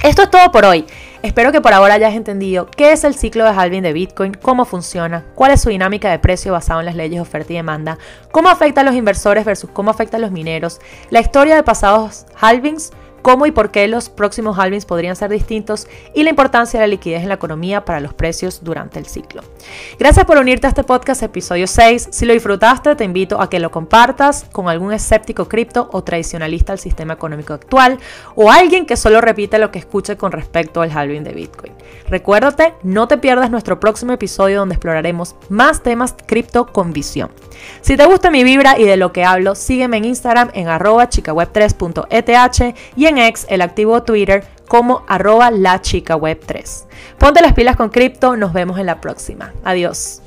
Esto 0.02 0.22
es 0.22 0.30
todo 0.30 0.50
por 0.50 0.64
hoy. 0.64 0.84
Espero 1.22 1.52
que 1.52 1.60
por 1.60 1.72
ahora 1.72 1.94
hayas 1.94 2.14
entendido 2.14 2.66
qué 2.66 2.90
es 2.90 3.04
el 3.04 3.14
ciclo 3.14 3.44
de 3.44 3.50
halving 3.50 3.84
de 3.84 3.92
Bitcoin, 3.92 4.34
cómo 4.34 4.64
funciona, 4.64 5.24
cuál 5.36 5.52
es 5.52 5.60
su 5.60 5.68
dinámica 5.68 6.10
de 6.10 6.18
precio 6.18 6.50
basado 6.50 6.80
en 6.80 6.86
las 6.86 6.96
leyes 6.96 7.12
de 7.12 7.20
oferta 7.20 7.52
y 7.52 7.56
demanda, 7.56 7.96
cómo 8.32 8.48
afecta 8.48 8.80
a 8.80 8.84
los 8.84 8.96
inversores 8.96 9.44
versus 9.44 9.70
cómo 9.70 9.92
afecta 9.92 10.16
a 10.16 10.20
los 10.20 10.32
mineros, 10.32 10.80
la 11.10 11.20
historia 11.20 11.54
de 11.54 11.62
pasados 11.62 12.26
halvings, 12.40 12.90
cómo 13.22 13.46
y 13.46 13.52
por 13.52 13.70
qué 13.70 13.88
los 13.88 14.08
próximos 14.08 14.58
halvings 14.58 14.84
podrían 14.84 15.16
ser 15.16 15.30
distintos 15.30 15.86
y 16.14 16.24
la 16.24 16.30
importancia 16.30 16.78
de 16.78 16.86
la 16.86 16.90
liquidez 16.90 17.22
en 17.22 17.28
la 17.28 17.34
economía 17.34 17.84
para 17.84 18.00
los 18.00 18.12
precios 18.12 18.62
durante 18.62 18.98
el 18.98 19.06
ciclo. 19.06 19.42
Gracias 19.98 20.26
por 20.26 20.36
unirte 20.36 20.66
a 20.66 20.70
este 20.70 20.84
podcast 20.84 21.22
episodio 21.22 21.66
6. 21.66 22.08
Si 22.10 22.26
lo 22.26 22.34
disfrutaste, 22.34 22.94
te 22.96 23.04
invito 23.04 23.40
a 23.40 23.48
que 23.48 23.60
lo 23.60 23.70
compartas 23.70 24.46
con 24.52 24.68
algún 24.68 24.92
escéptico 24.92 25.48
cripto 25.48 25.88
o 25.92 26.02
tradicionalista 26.02 26.72
al 26.72 26.78
sistema 26.78 27.14
económico 27.14 27.54
actual 27.54 27.98
o 28.34 28.50
alguien 28.50 28.86
que 28.86 28.96
solo 28.96 29.20
repite 29.20 29.58
lo 29.58 29.70
que 29.70 29.78
escuche 29.78 30.16
con 30.16 30.32
respecto 30.32 30.82
al 30.82 30.90
halving 30.90 31.24
de 31.24 31.32
Bitcoin. 31.32 31.72
Recuérdate, 32.08 32.74
no 32.82 33.08
te 33.08 33.18
pierdas 33.18 33.50
nuestro 33.50 33.80
próximo 33.80 34.12
episodio 34.12 34.58
donde 34.58 34.74
exploraremos 34.74 35.36
más 35.48 35.82
temas 35.82 36.14
cripto 36.26 36.66
con 36.66 36.92
visión. 36.92 37.30
Si 37.80 37.96
te 37.96 38.04
gusta 38.06 38.30
mi 38.30 38.44
vibra 38.44 38.78
y 38.78 38.84
de 38.84 38.96
lo 38.96 39.12
que 39.12 39.24
hablo, 39.24 39.54
sígueme 39.54 39.96
en 39.96 40.04
Instagram 40.04 40.50
en 40.54 40.68
arroba 40.68 41.08
chicaweb3.eth 41.08 42.76
y 42.96 43.06
en 43.06 43.18
X, 43.18 43.46
el 43.48 43.62
activo 43.62 44.02
Twitter, 44.02 44.44
como 44.68 45.04
arroba 45.08 45.50
la 45.50 45.80
chica 45.80 46.16
web 46.16 46.40
3. 46.44 46.86
Ponte 47.18 47.42
las 47.42 47.52
pilas 47.52 47.76
con 47.76 47.90
cripto, 47.90 48.36
nos 48.36 48.52
vemos 48.52 48.78
en 48.78 48.86
la 48.86 49.00
próxima. 49.00 49.52
Adiós. 49.64 50.22